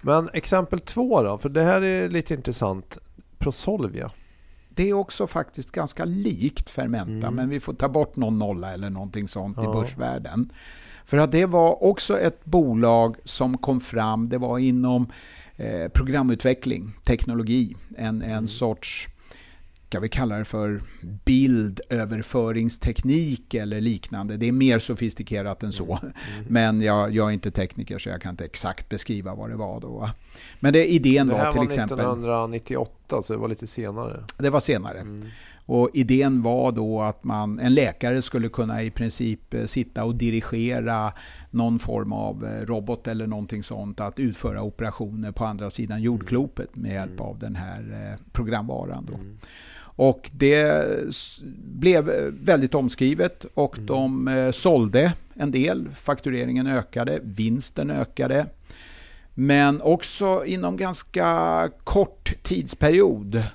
Men 0.00 0.28
exempel 0.32 0.78
två 0.78 1.22
då, 1.22 1.38
för 1.38 1.48
det 1.48 1.62
här 1.62 1.82
är 1.82 2.08
lite 2.08 2.34
intressant. 2.34 2.98
Prosolvia 3.38 4.10
det 4.74 4.88
är 4.90 4.92
också 4.92 5.26
faktiskt 5.26 5.72
ganska 5.72 6.04
likt 6.04 6.70
Fermenta, 6.70 7.26
mm. 7.26 7.34
men 7.34 7.48
vi 7.48 7.60
får 7.60 7.72
ta 7.72 7.88
bort 7.88 8.16
någon 8.16 8.38
nolla 8.38 8.72
eller 8.72 8.90
någonting 8.90 9.28
sånt 9.28 9.56
ja. 9.60 9.70
i 9.70 9.72
börsvärlden. 9.72 10.52
För 11.04 11.16
att 11.16 11.32
det 11.32 11.46
var 11.46 11.84
också 11.84 12.18
ett 12.18 12.44
bolag 12.44 13.16
som 13.24 13.58
kom 13.58 13.80
fram, 13.80 14.28
det 14.28 14.38
var 14.38 14.58
inom 14.58 15.06
eh, 15.56 15.88
programutveckling, 15.88 16.92
teknologi, 17.04 17.76
en, 17.96 18.22
en 18.22 18.30
mm. 18.30 18.46
sorts 18.46 19.08
ska 19.90 20.00
vi 20.00 20.08
kalla 20.08 20.38
det 20.38 20.44
för 20.44 20.80
bildöverföringsteknik 21.24 23.54
eller 23.54 23.80
liknande. 23.80 24.36
Det 24.36 24.48
är 24.48 24.52
mer 24.52 24.78
sofistikerat 24.78 25.62
än 25.62 25.72
så. 25.72 25.98
Mm. 26.02 26.14
Mm. 26.30 26.44
Men 26.48 26.82
jag, 26.82 27.14
jag, 27.14 27.28
är 27.28 27.32
inte 27.32 27.50
tekniker 27.50 27.98
så 27.98 28.08
jag 28.08 28.22
kan 28.22 28.30
inte 28.30 28.44
exakt 28.44 28.88
beskriva 28.88 29.34
vad 29.34 29.50
det 29.50 29.56
var 29.56 29.80
då. 29.80 30.10
Men 30.60 30.72
det, 30.72 30.92
idén 30.92 31.26
det 31.26 31.32
var 31.32 31.50
till 31.50 31.58
var 31.58 31.64
exempel... 31.64 31.98
1998 31.98 33.22
så 33.22 33.32
det 33.32 33.38
var 33.38 33.48
lite 33.48 33.66
senare. 33.66 34.24
Det 34.38 34.50
var 34.50 34.60
senare. 34.60 34.98
Mm. 34.98 35.26
Och 35.66 35.90
idén 35.94 36.42
var 36.42 36.72
då 36.72 37.02
att 37.02 37.24
man, 37.24 37.58
en 37.58 37.74
läkare 37.74 38.22
skulle 38.22 38.48
kunna 38.48 38.82
i 38.82 38.90
princip 38.90 39.54
eh, 39.54 39.64
sitta 39.64 40.04
och 40.04 40.14
dirigera 40.14 41.12
någon 41.50 41.78
form 41.78 42.12
av 42.12 42.44
eh, 42.44 42.66
robot 42.66 43.08
eller 43.08 43.26
någonting 43.26 43.62
sånt 43.62 44.00
att 44.00 44.18
utföra 44.18 44.62
operationer 44.62 45.32
på 45.32 45.44
andra 45.44 45.70
sidan 45.70 46.02
jordklotet 46.02 46.76
med 46.76 46.92
hjälp 46.92 47.10
mm. 47.10 47.22
av 47.22 47.38
den 47.38 47.56
här 47.56 48.12
eh, 48.12 48.18
programvaran. 48.32 49.06
Då. 49.10 49.14
Mm. 49.14 49.38
Och 50.00 50.30
det 50.32 50.84
blev 51.56 52.04
väldigt 52.30 52.74
omskrivet 52.74 53.44
och 53.54 53.78
mm. 53.78 53.86
de 53.86 54.28
eh, 54.28 54.50
sålde 54.50 55.12
en 55.34 55.50
del. 55.50 55.88
Faktureringen 55.94 56.66
ökade, 56.66 57.20
vinsten 57.22 57.90
ökade. 57.90 58.46
Men 59.34 59.80
också 59.80 60.44
inom 60.46 60.76
ganska 60.76 61.70
kort 61.84 62.32
tidsperiod 62.42 63.34
mm. 63.34 63.46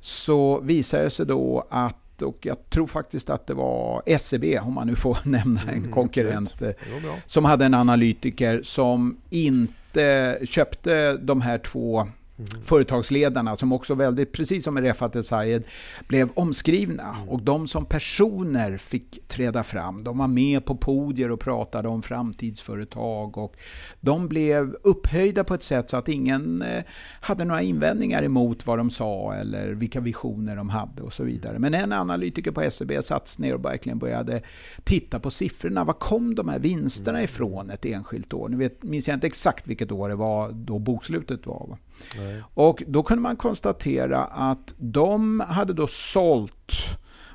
så 0.00 0.60
visade 0.60 1.04
det 1.04 1.10
sig 1.10 1.26
då 1.26 1.66
att 1.70 2.22
och 2.22 2.38
jag 2.40 2.70
tror 2.70 2.86
faktiskt 2.86 3.30
att 3.30 3.46
det 3.46 3.54
var 3.54 4.18
SEB, 4.18 4.44
om 4.62 4.74
man 4.74 4.86
nu 4.86 4.96
får 4.96 5.18
nämna 5.24 5.62
en 5.62 5.68
mm, 5.68 5.92
konkurrent, 5.92 6.62
eh, 6.62 6.70
som 7.26 7.44
hade 7.44 7.64
en 7.64 7.74
analytiker 7.74 8.60
som 8.62 9.16
inte 9.30 10.38
köpte 10.44 11.16
de 11.16 11.40
här 11.40 11.58
två 11.58 12.08
Mm. 12.38 12.62
Företagsledarna 12.64 13.56
som 13.56 13.72
också 13.72 13.94
väldigt, 13.94 14.32
precis 14.32 14.64
som 14.64 14.74
med 14.74 14.82
Refat 14.82 15.16
El 15.16 15.24
Sayed, 15.24 15.64
blev 16.08 16.28
omskrivna. 16.34 17.14
Mm. 17.16 17.28
Och 17.28 17.42
de 17.42 17.68
som 17.68 17.84
personer 17.84 18.76
fick 18.76 19.28
träda 19.28 19.64
fram. 19.64 20.04
De 20.04 20.18
var 20.18 20.28
med 20.28 20.64
på 20.64 20.76
podier 20.76 21.30
och 21.30 21.40
pratade 21.40 21.88
om 21.88 22.02
framtidsföretag. 22.02 23.38
Och 23.38 23.56
de 24.00 24.28
blev 24.28 24.76
upphöjda 24.82 25.44
på 25.44 25.54
ett 25.54 25.62
sätt 25.62 25.90
så 25.90 25.96
att 25.96 26.08
ingen 26.08 26.62
eh, 26.62 26.84
hade 27.20 27.44
några 27.44 27.62
invändningar 27.62 28.22
emot 28.22 28.66
vad 28.66 28.78
de 28.78 28.90
sa 28.90 29.34
eller 29.34 29.68
vilka 29.70 30.00
visioner 30.00 30.56
de 30.56 30.68
hade 30.68 31.02
och 31.02 31.12
så 31.12 31.24
vidare. 31.24 31.58
Men 31.58 31.74
en 31.74 31.92
analytiker 31.92 32.50
på 32.50 32.70
SEB 32.70 32.92
satt 33.02 33.38
ner 33.38 33.54
och 33.54 33.64
verkligen 33.64 33.98
började 33.98 34.42
titta 34.84 35.20
på 35.20 35.30
siffrorna. 35.30 35.84
Var 35.84 35.94
kom 35.94 36.34
de 36.34 36.48
här 36.48 36.58
vinsterna 36.58 37.18
mm. 37.18 37.24
ifrån 37.24 37.70
ett 37.70 37.84
enskilt 37.84 38.32
år? 38.32 38.48
Nu 38.48 38.56
vet, 38.56 38.82
minns 38.82 39.08
jag 39.08 39.14
inte 39.14 39.26
exakt 39.26 39.66
vilket 39.66 39.92
år 39.92 40.08
det 40.08 40.14
var 40.14 40.50
då 40.52 40.78
bokslutet 40.78 41.46
var. 41.46 41.78
Nej. 42.16 42.42
Och 42.54 42.82
då 42.86 43.02
kunde 43.02 43.22
man 43.22 43.36
konstatera 43.36 44.24
att 44.24 44.74
de 44.76 45.40
hade 45.40 45.72
då 45.72 45.86
sålt 45.86 46.72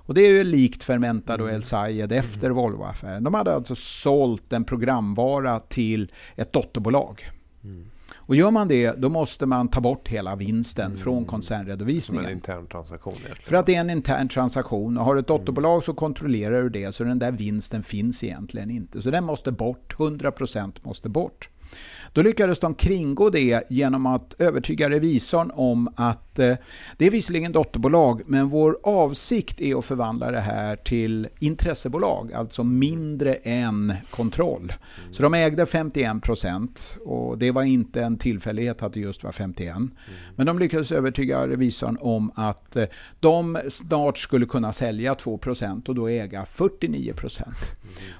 och 0.06 0.14
det 0.14 0.22
är 0.22 0.30
ju 0.30 0.44
likt 0.44 0.84
Fermenta 0.84 1.34
och 1.34 1.40
mm. 1.40 1.56
El 1.56 1.64
Sayed 1.64 2.12
efter 2.12 2.46
mm. 2.46 2.58
Volvo-affären. 2.58 3.24
De 3.24 3.34
hade 3.34 3.54
alltså 3.54 3.76
sålt 3.76 4.54
en 4.54 4.64
programvara 4.64 5.60
till 5.60 6.12
ett 6.36 6.54
dotterbolag. 6.54 7.30
Mm. 7.64 7.90
Och 8.16 8.34
Och 8.34 8.38
gör 8.38 8.52
man 8.52 8.68
det, 8.68 8.92
då 8.92 9.10
måste 9.10 9.46
man 9.46 9.68
ta 9.68 9.82
bort 9.82 10.08
hela 10.08 10.36
vinsten 10.36 10.86
mm. 10.86 10.98
från 10.98 11.26
koncernredovisningen. 11.26 12.24
Som 12.24 12.30
en 12.30 12.38
intern 12.38 12.68
transaktion 12.68 13.14
egentligen. 13.14 13.50
För 13.50 13.56
att 13.56 13.66
det 13.66 13.76
är 13.76 13.80
en 13.80 13.90
intern 13.90 14.28
transaktion. 14.28 14.98
Och 14.98 15.06
har 15.06 15.14
du 15.14 15.20
ett 15.20 15.28
dotterbolag 15.28 15.84
så 15.84 15.94
kontrollerar 15.94 16.62
du 16.62 16.70
det, 16.70 16.96
så 16.96 17.04
den 17.04 17.20
där 17.20 17.32
vinsten 17.32 17.84
finns 17.84 18.24
egentligen 18.24 18.72
inte. 18.72 19.02
Så 19.02 19.12
den 19.12 19.24
måste 19.24 19.52
bort, 19.52 19.96
100% 19.98 20.72
måste 20.82 21.10
bort. 21.10 21.50
Då 22.14 22.22
lyckades 22.22 22.60
de 22.60 22.76
kringgå 22.76 23.30
det 23.30 23.64
genom 23.70 24.06
att 24.06 24.36
övertyga 24.40 24.90
revisorn 24.90 25.52
om 25.54 25.94
att 25.96 26.33
att 26.34 26.40
eh, 26.40 26.56
det 26.98 27.06
är 27.06 27.10
visserligen 27.10 27.52
dotterbolag, 27.52 28.22
men 28.26 28.50
vår 28.50 28.78
avsikt 28.84 29.62
är 29.62 29.80
att 29.80 29.86
förvandla 29.86 30.32
det 30.32 30.40
här 30.40 30.76
till 30.76 31.28
intressebolag, 31.40 32.34
alltså 32.34 32.64
mindre 32.64 33.34
än 33.34 33.94
kontroll. 34.10 34.74
Så 35.12 35.24
de 35.24 35.34
ägde 35.34 35.66
51 35.66 36.24
procent 36.24 36.98
och 37.06 37.38
det 37.38 37.52
var 37.52 37.64
inte 37.64 38.02
en 38.02 38.18
tillfällighet 38.18 38.84
att 38.84 38.94
det 38.94 39.00
just 39.00 39.24
var 39.24 39.32
51. 39.32 39.76
Men 40.36 40.46
de 40.46 40.60
lyckades 40.60 40.92
övertyga 40.92 41.48
revisorn 41.48 41.98
om 42.02 42.32
att 42.36 42.76
eh, 42.76 42.86
de 43.20 43.58
snart 43.70 44.18
skulle 44.18 44.46
kunna 44.46 44.74
sälja 44.74 45.16
2 45.16 45.38
procent 45.38 45.90
och 45.90 45.96
då 45.96 46.08
äga 46.08 46.46
49 46.46 47.14
procent. 47.14 47.58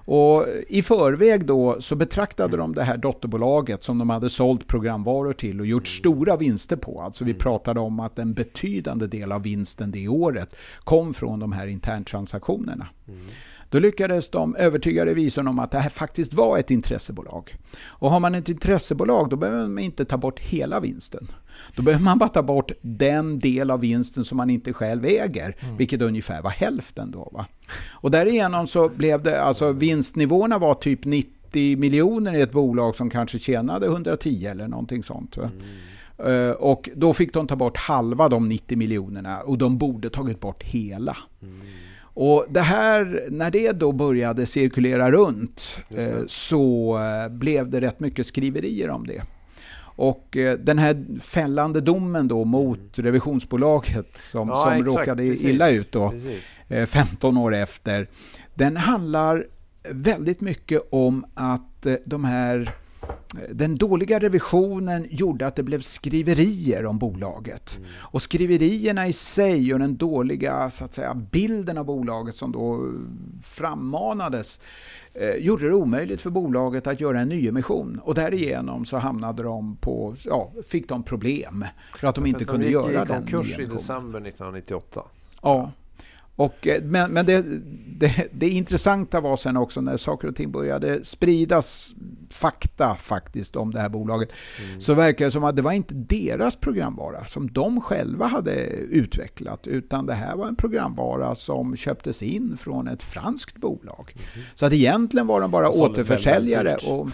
Och 0.06 0.46
I 0.68 0.82
förväg 0.82 1.46
då 1.46 1.82
så 1.82 1.96
betraktade 1.96 2.58
de 2.58 2.76
det 2.76 2.84
här 2.84 2.98
dotterbolaget 2.98 3.84
som 3.84 3.98
de 3.98 4.10
hade 4.10 4.30
sålt 4.30 4.68
programvaror 4.68 5.34
till 5.34 5.60
och 5.60 5.66
gjort 5.66 5.88
stora 5.88 6.38
vinster 6.38 6.76
på. 6.76 7.02
Alltså 7.02 7.24
vi 7.24 7.34
pratade 7.34 7.80
om 7.80 8.00
att 8.04 8.20
en 8.20 8.34
betydande 8.34 9.08
del 9.08 9.32
av 9.32 9.44
vinsten 9.44 9.92
det 9.92 10.08
året 10.08 10.56
kom 10.84 11.14
från 11.14 11.40
de 11.40 11.52
här 11.52 11.68
interntransaktionerna. 11.68 12.88
Mm. 13.08 13.26
Då 13.74 13.80
lyckades 13.80 14.30
de 14.30 14.56
övertyga 14.56 15.06
revisorn 15.06 15.48
om 15.48 15.60
att 15.60 15.72
det 15.72 15.80
här 15.80 15.90
faktiskt 15.90 16.34
var 16.34 16.58
ett 16.58 16.72
intressebolag. 16.72 17.58
Och 17.82 18.12
har 18.12 18.20
man 18.20 18.36
ett 18.36 18.50
intressebolag 18.50 19.30
då 19.30 19.36
behöver 19.36 19.68
man 19.68 19.84
inte 19.84 20.06
ta 20.06 20.18
bort 20.18 20.40
hela 20.40 20.80
vinsten. 20.80 21.28
Då 21.76 21.84
behöver 21.84 22.04
man 22.04 22.18
bara 22.18 22.30
ta 22.30 22.44
bort 22.44 22.72
den 22.82 23.40
del 23.40 23.72
av 23.72 23.80
vinsten 23.80 24.26
som 24.26 24.38
man 24.38 24.50
inte 24.50 24.74
själv 24.74 25.06
äger, 25.06 25.58
mm. 25.60 25.78
vilket 25.78 26.02
ungefär 26.02 26.42
var 26.42 26.50
hälften 26.50 27.12
då. 27.12 27.30
Va? 27.34 27.46
Och 27.90 28.12
därigenom 28.12 28.68
så 28.68 28.90
blev 28.90 29.24
det, 29.24 29.42
alltså 29.42 29.72
vinstnivåerna 29.72 30.58
var 30.58 30.76
typ 30.76 31.06
90 31.06 31.78
miljoner 31.78 32.36
i 32.36 32.42
ett 32.42 32.52
bolag 32.52 32.96
som 32.96 33.10
kanske 33.10 33.40
tjänade 33.40 33.86
110 33.86 34.46
eller 34.52 34.68
någonting 34.68 35.04
sånt. 35.04 35.38
Mm. 35.38 35.52
Uh, 36.26 36.52
och 36.52 36.90
då 36.96 37.14
fick 37.14 37.34
de 37.34 37.48
ta 37.48 37.56
bort 37.56 37.78
halva 37.78 38.30
de 38.30 38.50
90 38.50 38.78
miljonerna 38.78 39.42
och 39.42 39.58
de 39.58 39.78
borde 39.78 40.10
tagit 40.10 40.40
bort 40.40 40.64
hela. 40.64 41.18
Mm. 41.42 41.60
Och 42.16 42.46
det 42.50 42.62
här, 42.62 43.28
när 43.30 43.52
det 43.52 43.72
då 43.72 43.92
började 43.92 44.46
cirkulera 44.46 45.12
runt 45.12 45.78
eh, 45.90 46.18
så 46.28 46.98
eh, 46.98 47.32
blev 47.32 47.70
det 47.70 47.82
rätt 47.82 48.00
mycket 48.00 48.28
skriverier 48.28 48.90
om 48.90 49.08
det. 49.08 49.24
Och 49.96 50.38
eh, 50.38 50.58
den 50.58 50.78
här 50.78 51.20
fällande 51.20 51.82
domen 51.82 52.28
då 52.28 52.44
mot 52.46 52.98
mm. 52.98 53.06
revisionsbolaget 53.06 54.22
som, 54.22 54.48
ja, 54.50 54.64
som 54.64 54.86
råkade 54.86 55.24
precis, 55.24 55.46
illa 55.46 55.70
ut 55.70 55.92
då, 55.92 56.14
eh, 56.68 56.86
15 56.86 57.38
år 57.38 57.54
efter, 57.54 58.08
den 58.54 58.78
handlar 58.78 59.46
väldigt 59.90 60.42
mycket 60.42 60.82
om 60.90 61.26
att 61.34 61.86
eh, 61.86 61.96
de 62.06 62.24
här 62.24 62.76
den 63.50 63.76
dåliga 63.76 64.20
revisionen 64.20 65.08
gjorde 65.10 65.48
att 65.48 65.56
det 65.56 65.64
blev 65.64 65.82
skriverier 65.82 66.86
om 66.86 66.98
bolaget. 66.98 67.78
Mm. 67.78 67.90
Och 67.98 68.22
skriverierna 68.22 69.08
i 69.08 69.14
sig 69.14 69.74
och 69.74 69.80
den 69.80 69.98
dåliga 69.98 70.72
så 70.72 70.86
att 70.86 70.94
säga, 70.94 71.14
bilden 71.14 71.78
av 71.78 71.86
bolaget 71.86 72.36
som 72.36 72.52
då 72.52 72.92
frammanades 73.44 74.62
eh, 75.14 75.36
gjorde 75.36 75.68
det 75.68 75.74
omöjligt 75.74 76.22
för 76.22 76.30
bolaget 76.30 76.88
att 76.88 77.02
göra 77.02 77.20
en 77.20 77.30
nyemission. 77.30 78.00
Och 78.04 78.16
därigenom 78.16 78.86
så 78.86 78.98
hamnade 78.98 79.44
de 79.44 79.76
på, 79.76 80.16
ja, 80.24 80.52
fick 80.68 80.90
de 80.90 81.04
problem 81.04 81.66
för 81.96 82.08
att 82.08 82.16
de 82.16 82.26
inte 82.26 82.46
kunde 82.46 82.70
göra 82.70 83.06
den 83.06 83.24
nyemissionen. 83.24 83.26
De 83.26 83.42
gick 83.48 83.58
i 83.58 83.60
konkurs 83.60 83.60
i 83.60 83.66
december 83.66 84.20
1998. 84.20 85.02
Ja. 85.42 85.72
Och, 86.36 86.68
eh, 86.68 86.84
men 86.84 87.12
men 87.12 87.26
det, 87.26 87.46
det, 88.00 88.28
det 88.32 88.50
intressanta 88.50 89.22
var 89.22 89.38
sen 89.38 89.58
också 89.58 89.82
när 89.82 89.98
saker 89.98 90.28
och 90.28 90.36
ting 90.36 90.52
började 90.52 91.06
spridas 91.06 91.96
fakta 92.30 92.96
faktiskt 92.96 93.56
om 93.56 93.74
det 93.74 93.80
här 93.80 93.90
bolaget. 93.90 94.30
Mm. 94.64 94.82
Så 94.82 94.94
verkar 94.94 95.26
det 95.26 95.32
som 95.32 95.44
att 95.44 95.56
det 95.56 95.62
var 95.62 95.72
inte 95.72 95.94
deras 95.94 96.56
programvara 96.56 97.26
som 97.26 97.52
de 97.52 97.82
själva 97.82 98.28
hade 98.28 98.66
utvecklat. 98.70 99.68
Utan 99.68 100.06
det 100.06 100.14
här 100.14 100.36
var 100.36 100.48
en 100.48 100.56
programvara 100.56 101.36
som 101.36 101.76
köptes 101.76 102.24
in 102.24 102.58
från 102.58 102.88
ett 102.88 103.04
franskt 103.04 103.58
bolag. 103.58 104.14
Mm. 104.16 104.46
Så 104.56 104.66
att 104.66 104.74
egentligen 104.74 105.28
var 105.28 105.42
de 105.42 105.52
bara 105.52 105.70
återförsäljare. 105.70 106.76
Och, 106.76 107.10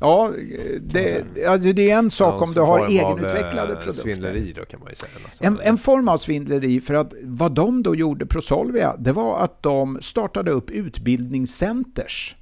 Ja, 0.00 0.32
det, 0.80 1.24
alltså 1.46 1.72
det 1.72 1.90
är 1.90 1.98
en 1.98 2.10
sak 2.10 2.34
ja, 2.34 2.44
om 2.46 2.52
du 2.54 2.60
har 2.60 2.86
egenutvecklade 2.86 3.66
produkter. 3.66 3.92
Svindleri 3.92 4.52
då 4.52 4.64
kan 4.64 4.80
man 4.80 4.88
ju 4.88 4.96
säga. 4.96 5.10
En, 5.40 5.60
en, 5.62 5.78
form 5.78 6.08
av 6.08 6.18
svindleri, 6.18 6.80
för 6.80 6.94
att 6.94 7.12
vad 7.22 7.52
de 7.52 7.82
då 7.82 7.94
gjorde, 7.94 8.26
Prosolvia, 8.26 8.96
det 8.98 9.12
var 9.12 9.38
att 9.38 9.62
de 9.62 9.98
startade 10.02 10.50
upp 10.50 10.70
utbildningscenters 10.70 12.36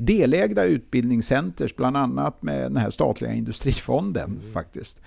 delägda 0.00 0.64
utbildningscenters, 0.64 1.76
bland 1.76 1.96
annat 1.96 2.42
med 2.42 2.62
den 2.62 2.76
här 2.76 2.90
statliga 2.90 3.32
industrifonden 3.32 4.40
mm. 4.40 4.52
faktiskt. 4.52 5.00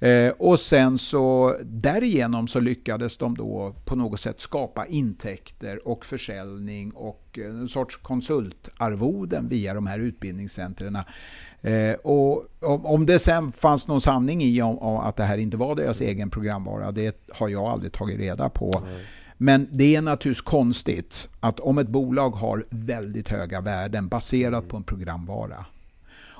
Eh, 0.00 0.28
och 0.38 0.60
sen 0.60 0.98
så 0.98 1.56
därigenom 1.62 2.48
så 2.48 2.60
lyckades 2.60 3.18
de 3.18 3.36
då 3.36 3.74
på 3.84 3.96
något 3.96 4.20
sätt 4.20 4.40
skapa 4.40 4.86
intäkter 4.86 5.88
och 5.88 6.06
försäljning 6.06 6.90
och 6.90 7.38
en 7.38 7.68
sorts 7.68 7.96
konsultarvoden 7.96 9.48
via 9.48 9.74
de 9.74 9.86
här 9.86 9.98
utbildningscentren. 9.98 10.98
Eh, 11.60 11.94
och 12.02 12.46
om, 12.60 12.86
om 12.86 13.06
det 13.06 13.18
sen 13.18 13.52
fanns 13.52 13.88
någon 13.88 14.00
sanning 14.00 14.42
i 14.42 14.62
om, 14.62 14.78
om, 14.78 14.96
att 14.96 15.16
det 15.16 15.24
här 15.24 15.38
inte 15.38 15.56
var 15.56 15.74
deras 15.74 16.00
mm. 16.00 16.12
egen 16.14 16.30
programvara, 16.30 16.92
det 16.92 17.28
har 17.32 17.48
jag 17.48 17.64
aldrig 17.64 17.92
tagit 17.92 18.18
reda 18.18 18.48
på. 18.48 18.82
Mm. 18.86 19.00
Men 19.38 19.68
det 19.72 19.96
är 19.96 20.02
naturligtvis 20.02 20.42
konstigt 20.42 21.28
att 21.40 21.60
om 21.60 21.78
ett 21.78 21.88
bolag 21.88 22.30
har 22.30 22.66
väldigt 22.70 23.28
höga 23.28 23.60
värden 23.60 24.08
baserat 24.08 24.68
på 24.68 24.76
en 24.76 24.82
programvara 24.82 25.66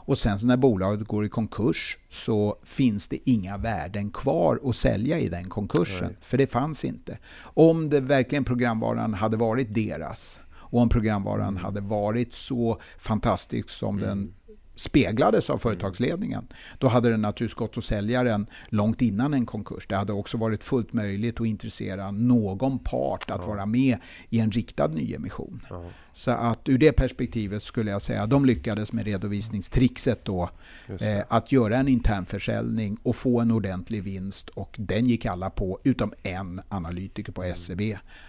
och 0.09 0.19
sen 0.19 0.39
när 0.43 0.57
bolaget 0.57 1.09
går 1.09 1.25
i 1.25 1.29
konkurs 1.29 1.99
så 2.11 2.57
finns 2.63 3.09
det 3.09 3.31
inga 3.31 3.57
värden 3.57 4.11
kvar 4.11 4.61
att 4.65 4.77
sälja 4.77 5.19
i 5.19 5.29
den 5.29 5.49
konkursen. 5.49 6.07
Nej. 6.07 6.17
För 6.21 6.39
det 6.39 6.47
fanns 6.47 6.85
inte. 6.85 7.19
Om 7.41 7.91
det 7.91 8.01
verkligen 8.01 8.45
programvaran 8.45 9.15
hade 9.15 9.37
varit 9.37 9.75
deras 9.75 10.41
och 10.51 10.81
om 10.81 10.89
programvaran 10.89 11.49
mm. 11.49 11.65
hade 11.65 11.81
varit 11.81 12.35
så 12.35 12.81
fantastisk 12.99 13.71
som 13.71 13.99
mm. 13.99 14.09
den 14.09 14.35
speglades 14.79 15.51
av 15.51 15.59
företagsledningen. 15.59 16.47
Då 16.79 16.89
hade 16.89 17.11
den 17.11 17.23
naturligtvis 17.23 17.55
gått 17.55 17.79
att 17.79 17.85
sälja 17.85 18.23
den 18.23 18.47
långt 18.69 19.03
innan 19.03 19.35
en 19.35 19.47
konkurs. 19.47 19.87
Det 19.89 19.97
hade 19.97 20.13
också 20.13 20.37
varit 20.37 20.65
fullt 20.65 20.93
möjligt 20.93 21.41
att 21.41 21.47
intressera 21.47 22.11
någon 22.11 22.79
part 22.79 23.31
att 23.31 23.41
ja. 23.41 23.47
vara 23.47 23.67
med 23.67 23.99
i 24.29 24.41
en 24.41 24.51
riktad 24.51 24.87
nyemission. 24.87 25.67
Ja. 25.71 25.85
Så 26.19 26.31
att 26.31 26.69
ur 26.69 26.79
det 26.79 26.93
perspektivet 26.93 27.63
skulle 27.63 27.91
jag 27.91 28.03
säga 28.03 28.23
att 28.23 28.31
de 28.31 28.45
lyckades 28.45 28.93
med 28.93 29.05
redovisningstrixet 29.05 30.25
då. 30.25 30.51
Eh, 30.89 31.25
att 31.29 31.53
göra 31.53 31.77
en 31.77 31.89
internförsäljning 31.89 32.99
och 33.03 33.17
få 33.17 33.41
en 33.41 33.51
ordentlig 33.51 34.03
vinst. 34.03 34.49
Och 34.49 34.77
den 34.79 35.07
gick 35.07 35.27
alla 35.27 35.51
på, 35.51 35.81
utom 35.85 36.13
en 36.23 36.61
analytiker 36.69 37.33
på 37.33 37.53
SEB. 37.57 37.81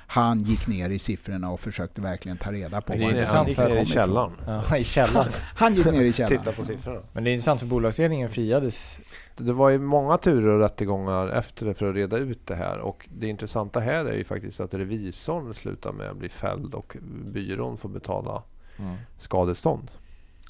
Han 0.07 0.39
gick 0.39 0.67
ner 0.67 0.89
i 0.89 0.99
siffrorna 0.99 1.51
och 1.51 1.59
försökte 1.59 2.01
verkligen 2.01 2.37
ta 2.37 2.51
reda 2.51 2.81
på 2.81 2.93
vad 2.93 3.13
det 3.13 3.25
Han 3.25 3.47
gick 3.47 3.57
ner 3.57 3.81
i 3.81 3.85
källaren. 3.85 4.31
Ja, 4.45 4.77
i 4.77 4.83
källaren. 4.83 5.31
Han 5.55 5.75
gick 5.75 5.85
ner 5.85 6.01
i 6.01 6.13
källaren. 6.13 6.37
Titta 6.43 6.51
på 6.51 6.65
siffrorna. 6.65 7.01
Men 7.13 7.23
det 7.23 7.29
är 7.29 7.33
intressant 7.33 7.59
för 7.59 7.67
bolagsledningen 7.67 8.29
friades 8.29 8.99
det 9.39 9.53
var 9.53 9.69
ju 9.69 9.79
många 9.79 10.17
turer 10.17 10.47
och 10.47 10.59
rättegångar 10.59 11.27
efter 11.27 11.65
det 11.65 11.73
för 11.73 11.89
att 11.89 11.95
reda 11.95 12.17
ut 12.17 12.47
det 12.47 12.55
här. 12.55 12.79
Och 12.79 13.09
det 13.17 13.27
intressanta 13.27 13.79
här 13.79 14.05
är 14.05 14.17
ju 14.17 14.23
faktiskt 14.23 14.59
att 14.59 14.73
revisorn 14.73 15.53
slutar 15.53 15.91
med 15.91 16.09
att 16.09 16.17
bli 16.17 16.29
fälld 16.29 16.73
och 16.75 16.97
byrån 17.33 17.77
får 17.77 17.89
betala 17.89 18.43
mm. 18.77 18.95
skadestånd. 19.17 19.91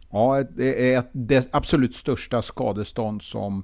Ja, 0.09 0.43
det 0.55 0.93
är 0.93 1.03
det 1.11 1.49
absolut 1.51 1.95
största 1.95 2.41
skadestånd 2.41 3.21
som 3.21 3.63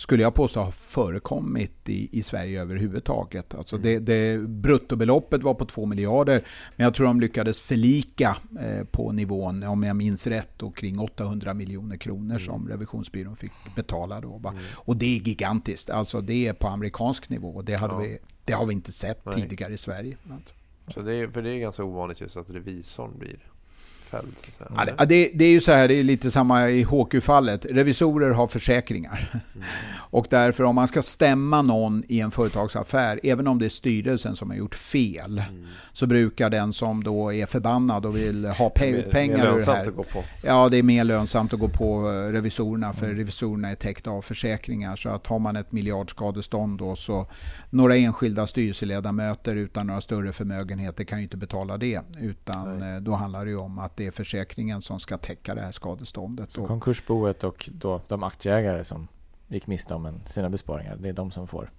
skulle 0.00 0.22
jag 0.22 0.34
påstå 0.34 0.60
har 0.60 0.70
förekommit 0.70 1.88
i, 1.88 2.18
i 2.18 2.22
Sverige 2.22 2.60
överhuvudtaget. 2.60 3.54
Alltså 3.54 3.76
mm. 3.76 3.82
det, 3.82 3.98
det, 3.98 4.48
bruttobeloppet 4.48 5.42
var 5.42 5.54
på 5.54 5.64
2 5.64 5.86
miljarder, 5.86 6.46
men 6.76 6.84
jag 6.84 6.94
tror 6.94 7.06
de 7.06 7.20
lyckades 7.20 7.60
förlika 7.60 8.36
eh, 8.60 8.84
på 8.84 9.12
nivån, 9.12 9.62
om 9.62 9.82
jag 9.82 9.96
minns 9.96 10.26
rätt, 10.26 10.62
och 10.62 10.76
kring 10.76 10.98
800 10.98 11.54
miljoner 11.54 11.96
kronor 11.96 12.30
mm. 12.30 12.40
som 12.40 12.68
revisionsbyrån 12.68 13.36
fick 13.36 13.52
betala. 13.76 14.20
Då, 14.20 14.36
mm. 14.36 14.54
Och 14.74 14.96
det 14.96 15.16
är 15.16 15.20
gigantiskt, 15.20 15.90
alltså 15.90 16.20
det 16.20 16.46
är 16.46 16.52
på 16.52 16.68
amerikansk 16.68 17.28
nivå. 17.28 17.62
Det, 17.62 17.74
hade 17.74 17.94
ja. 17.94 17.98
vi, 17.98 18.18
det 18.44 18.52
har 18.52 18.66
vi 18.66 18.74
inte 18.74 18.92
sett 18.92 19.26
Nej. 19.26 19.34
tidigare 19.34 19.74
i 19.74 19.78
Sverige. 19.78 20.16
Alltså. 20.32 20.54
Så 20.94 21.00
det 21.00 21.14
är, 21.14 21.28
för 21.28 21.42
det 21.42 21.50
är 21.50 21.58
ganska 21.58 21.84
ovanligt 21.84 22.20
just 22.20 22.36
att 22.36 22.50
revisorn 22.50 23.18
blir 23.18 23.49
fälld. 24.10 24.32
Så 24.38 24.46
att 24.46 24.68
säga. 24.68 24.94
Ja, 24.98 25.04
det, 25.04 25.14
det, 25.14 25.30
det 25.34 25.44
är 25.44 25.50
ju 25.50 25.60
så 25.60 25.72
här, 25.72 25.88
det 25.88 25.94
är 25.94 26.02
lite 26.02 26.30
samma 26.30 26.70
i 26.70 26.82
HQ-fallet. 26.82 27.66
Revisorer 27.70 28.30
har 28.30 28.46
försäkringar. 28.46 29.30
Mm. 29.32 29.66
Och 30.12 30.26
därför 30.30 30.64
om 30.64 30.74
man 30.74 30.88
ska 30.88 31.02
stämma 31.02 31.62
någon 31.62 32.02
i 32.08 32.20
en 32.20 32.30
företagsaffär, 32.30 33.20
även 33.22 33.46
om 33.46 33.58
det 33.58 33.64
är 33.64 33.68
styrelsen 33.68 34.36
som 34.36 34.50
har 34.50 34.56
gjort 34.56 34.74
fel, 34.74 35.38
mm. 35.38 35.66
så 35.92 36.06
brukar 36.06 36.50
den 36.50 36.72
som 36.72 37.04
då 37.04 37.32
är 37.32 37.46
förbannad 37.46 38.06
och 38.06 38.16
vill 38.16 38.46
ha 38.46 38.70
pe 38.70 38.92
mer, 38.92 39.02
pengar 39.02 39.36
mer 39.36 39.46
ur 39.46 39.66
det 39.66 39.72
här. 39.72 39.88
Att 39.88 39.96
gå 39.96 40.02
på. 40.02 40.24
Ja, 40.44 40.68
det 40.68 40.76
är 40.76 40.82
mer 40.82 41.04
lönsamt 41.04 41.54
att 41.54 41.60
gå 41.60 41.68
på 41.68 42.02
revisorerna, 42.08 42.92
för 42.92 43.06
mm. 43.06 43.18
revisorerna 43.18 43.68
är 43.68 43.74
täckta 43.74 44.10
av 44.10 44.22
försäkringar. 44.22 44.96
Så 44.96 45.08
att 45.08 45.26
har 45.26 45.38
man 45.38 45.56
ett 45.56 45.72
miljardskadestånd 45.72 46.78
då, 46.78 46.96
så 46.96 47.26
några 47.70 47.96
enskilda 47.96 48.46
styrelseledamöter 48.46 49.56
utan 49.56 49.86
några 49.86 50.00
större 50.00 50.32
förmögenheter 50.32 51.04
kan 51.04 51.18
ju 51.18 51.24
inte 51.24 51.36
betala 51.36 51.76
det. 51.76 52.00
Utan 52.20 52.78
Nej. 52.78 52.94
Eh, 52.94 53.00
då 53.00 53.14
handlar 53.14 53.44
det 53.44 53.50
ju 53.50 53.56
om 53.56 53.78
att 53.78 53.96
det 54.00 54.06
är 54.06 54.10
försäkringen 54.10 54.82
som 54.82 55.00
ska 55.00 55.18
täcka 55.18 55.54
det 55.54 55.60
här 55.60 55.70
skadeståndet. 55.70 56.50
Så 56.50 56.66
konkursboet 56.66 57.44
och 57.44 57.70
då 57.72 58.00
de 58.08 58.22
aktieägare 58.22 58.84
som 58.84 59.08
gick 59.48 59.66
miste 59.66 59.94
om 59.94 60.20
sina 60.26 60.50
besparingar, 60.50 60.96
det 61.00 61.08
är 61.08 61.12
de 61.12 61.30
som 61.30 61.46
får 61.46 61.70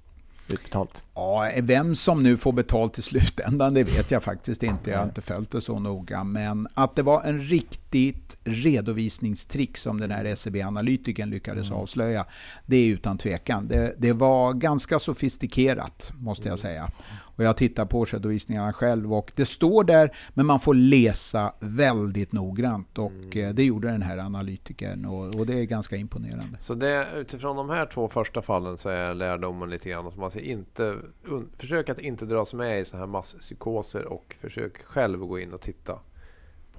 utbetalt? 0.54 1.04
Ja, 1.16 1.52
vem 1.62 1.96
som 1.96 2.24
nu 2.24 2.38
får 2.38 2.52
betalt 2.52 2.98
i 2.98 3.02
slutändan, 3.02 3.74
det 3.74 3.84
vet 3.84 4.12
jag 4.12 4.24
faktiskt 4.24 4.64
inte. 4.64 4.92
Jag 4.92 4.98
har 4.98 5.06
inte 5.06 5.22
följt 5.22 5.52
det 5.52 5.62
så 5.62 5.80
noga. 5.80 6.24
Men 6.24 6.68
att 6.74 6.96
det 6.96 7.04
var 7.04 7.24
en 7.24 7.44
riktigt 7.92 8.38
redovisningstrick 8.44 9.78
som 9.78 10.00
den 10.00 10.12
här 10.12 10.36
SEB-analytikern 10.36 11.30
lyckades 11.30 11.68
mm. 11.68 11.80
avslöja, 11.80 12.26
det 12.66 12.76
är 12.76 12.90
utan 12.90 13.18
tvekan. 13.18 13.68
Det, 13.68 13.96
det, 13.98 14.14
var 14.14 14.54
ganska 14.54 15.00
sofistikerat, 15.00 16.12
måste 16.20 16.44
jag 16.44 16.52
mm. 16.52 16.58
säga. 16.58 16.92
Och 17.36 17.44
jag 17.44 17.58
tittar 17.58 17.86
på 17.86 18.00
årsredovisningarna 18.00 18.74
själv 18.74 19.14
och 19.14 19.32
det 19.36 19.46
står 19.46 19.84
där, 19.84 20.16
men 20.34 20.46
man 20.46 20.60
får 20.60 20.74
läsa 20.74 21.54
väldigt 21.60 22.32
noggrant. 22.32 22.98
Och 22.98 23.12
mm. 23.12 23.48
Eh, 23.48 23.54
det 23.54 23.64
gjorde 23.64 23.88
den 23.88 24.02
här 24.02 24.18
analytikern 24.18 25.06
och, 25.06 25.36
och, 25.36 25.46
det 25.46 25.60
är 25.60 25.64
ganska 25.64 25.96
imponerande. 25.96 26.58
Så 26.60 26.74
det, 26.74 27.08
utifrån 27.18 27.56
de 27.56 27.70
här 27.70 27.86
två 27.86 28.08
första 28.08 28.42
fallen 28.42 28.78
så 28.78 28.90
är 28.90 29.14
lärdomen 29.14 29.70
lite 29.70 29.90
grann 29.90 30.08
att 30.08 30.18
man 30.18 30.32
ska 30.32 30.40
inte, 30.40 30.96
un, 31.24 31.50
försök 31.58 31.90
att 31.90 32.00
inte 32.00 32.26
dras 32.26 32.54
med 32.54 32.82
i 32.82 32.86
så 32.86 32.98
här 32.98 33.08
masspsykoser 33.08 34.06
och 34.06 34.36
försök 34.42 34.84
själv 34.84 35.20
gå 35.20 35.40
in 35.40 35.54
och 35.54 35.62
titta 35.62 36.00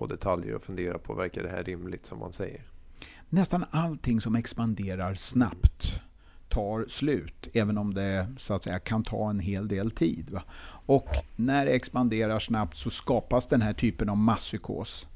på 0.02 0.06
detaljer 0.06 0.54
och 0.54 0.62
fundera 0.62 0.98
på, 0.98 1.14
verkar 1.14 1.42
det 1.42 1.48
här 1.48 1.64
rimligt 1.64 2.06
som 2.06 2.18
man 2.18 2.32
säger? 2.32 2.62
Nästan 3.28 3.64
allting 3.70 4.20
som 4.20 4.34
expanderar 4.34 5.14
snabbt 5.14 6.00
tar 6.48 6.84
slut, 6.88 7.48
även 7.52 7.78
om 7.78 7.94
det 7.94 8.34
så 8.36 8.54
att 8.54 8.62
säga, 8.62 8.78
kan 8.78 9.02
ta 9.02 9.30
en 9.30 9.40
hel 9.40 9.68
del 9.68 9.90
tid. 9.90 10.30
Va? 10.30 10.42
Och 10.86 11.08
när 11.36 11.66
det 11.66 11.72
expanderar 11.72 12.38
snabbt 12.38 12.76
så 12.76 12.90
skapas 12.90 13.46
den 13.46 13.62
här 13.62 13.72
typen 13.72 14.08
av 14.08 14.16
masspsykos. 14.16 15.08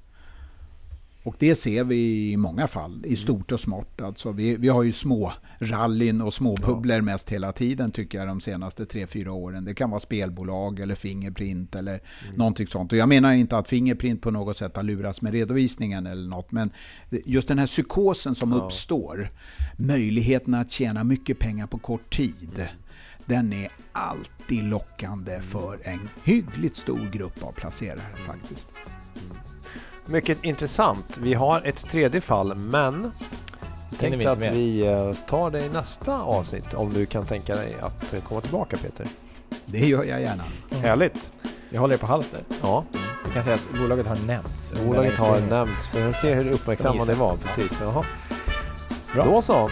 Och 1.27 1.37
det 1.39 1.55
ser 1.55 1.85
vi 1.85 2.33
i 2.33 2.37
många 2.37 2.69
fall, 2.69 3.03
i 3.07 3.17
stort 3.17 3.53
och 3.53 3.61
smått. 3.61 4.01
Alltså 4.01 4.33
vi, 4.33 4.57
vi 4.57 4.69
har 4.69 4.83
ju 4.83 4.93
små 4.93 5.33
rallyn 5.59 6.21
och 6.21 6.35
små 6.35 6.55
bubblor 6.55 7.01
mest 7.01 7.31
hela 7.31 7.53
tiden 7.53 7.91
tycker 7.91 8.19
jag 8.19 8.29
de 8.29 8.41
senaste 8.41 8.87
tre 8.87 9.07
fyra 9.07 9.33
åren. 9.33 9.65
Det 9.65 9.75
kan 9.75 9.91
vara 9.91 10.01
spelbolag 10.01 10.81
eller 10.81 10.95
Fingerprint 10.95 11.75
eller 11.75 12.01
mm. 12.25 12.37
någonting 12.37 12.67
sånt. 12.67 12.93
Och 12.93 12.99
jag 12.99 13.09
menar 13.09 13.33
inte 13.33 13.59
att 13.59 13.69
Fingerprint 13.69 14.23
på 14.23 14.31
något 14.31 14.57
sätt 14.57 14.77
har 14.77 14.83
lurats 14.83 15.23
med 15.23 15.33
redovisningen 15.33 16.07
eller 16.07 16.29
något. 16.29 16.53
Men 16.53 16.71
just 17.11 17.49
den 17.49 17.59
här 17.59 17.67
psykosen 17.67 18.35
som 18.35 18.53
ja. 18.53 18.59
uppstår, 18.59 19.31
möjligheten 19.77 20.55
att 20.55 20.71
tjäna 20.71 21.05
mycket 21.05 21.39
pengar 21.39 21.67
på 21.67 21.79
kort 21.79 22.17
tid. 22.17 22.53
Mm. 22.55 22.69
Den 23.25 23.53
är 23.53 23.69
alltid 23.93 24.65
lockande 24.65 25.41
för 25.41 25.79
en 25.83 26.09
hyggligt 26.25 26.77
stor 26.77 27.11
grupp 27.13 27.43
av 27.43 27.53
placerare 27.53 28.17
faktiskt. 28.27 28.69
Mycket 30.07 30.45
intressant. 30.45 31.19
Vi 31.21 31.35
har 31.35 31.61
ett 31.65 31.91
tredje 31.91 32.21
fall, 32.21 32.55
men 32.55 33.13
jag 33.91 33.99
tänkte 33.99 34.31
att 34.31 34.39
vi 34.39 34.87
eh, 34.87 35.13
tar 35.29 35.51
det 35.51 35.67
i 35.67 35.69
nästa 35.69 36.23
avsnitt 36.23 36.75
om 36.75 36.93
du 36.93 37.07
kan 37.07 37.25
tänka 37.25 37.57
dig 37.57 37.77
att 37.81 38.15
eh, 38.15 38.21
komma 38.21 38.41
tillbaka 38.41 38.77
Peter. 38.77 39.07
Det 39.67 39.87
gör 39.87 40.05
jag 40.05 40.21
gärna. 40.21 40.45
Mm. 40.71 40.83
Härligt. 40.83 41.31
Jag 41.71 41.81
håller 41.81 41.95
er 41.95 41.99
på 41.99 42.07
halster. 42.07 42.41
Ja. 42.63 42.85
Vi 43.27 43.33
kan 43.33 43.43
säga 43.43 43.57
att 43.57 43.79
bolaget 43.79 44.07
har 44.07 44.27
nämnts. 44.27 44.75
Bolaget 44.87 45.19
har 45.19 45.41
nämnts. 45.41 45.87
För 45.87 46.09
att 46.09 46.21
se 46.21 46.35
hur 46.35 46.53
uppmärksamma 46.53 47.05
ni 47.05 47.15
var. 47.15 47.37
Precis. 47.37 47.79
Jaha. 47.81 48.05
Bra. 49.15 49.25
Då 49.25 49.43
så. 49.43 49.57
Mm. 49.57 49.71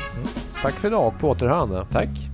Tack 0.63 0.75
för 0.75 0.89
idag 0.89 1.07
och 1.07 1.19
på 1.19 1.29
återhörande. 1.29 1.87
Tack. 1.93 2.34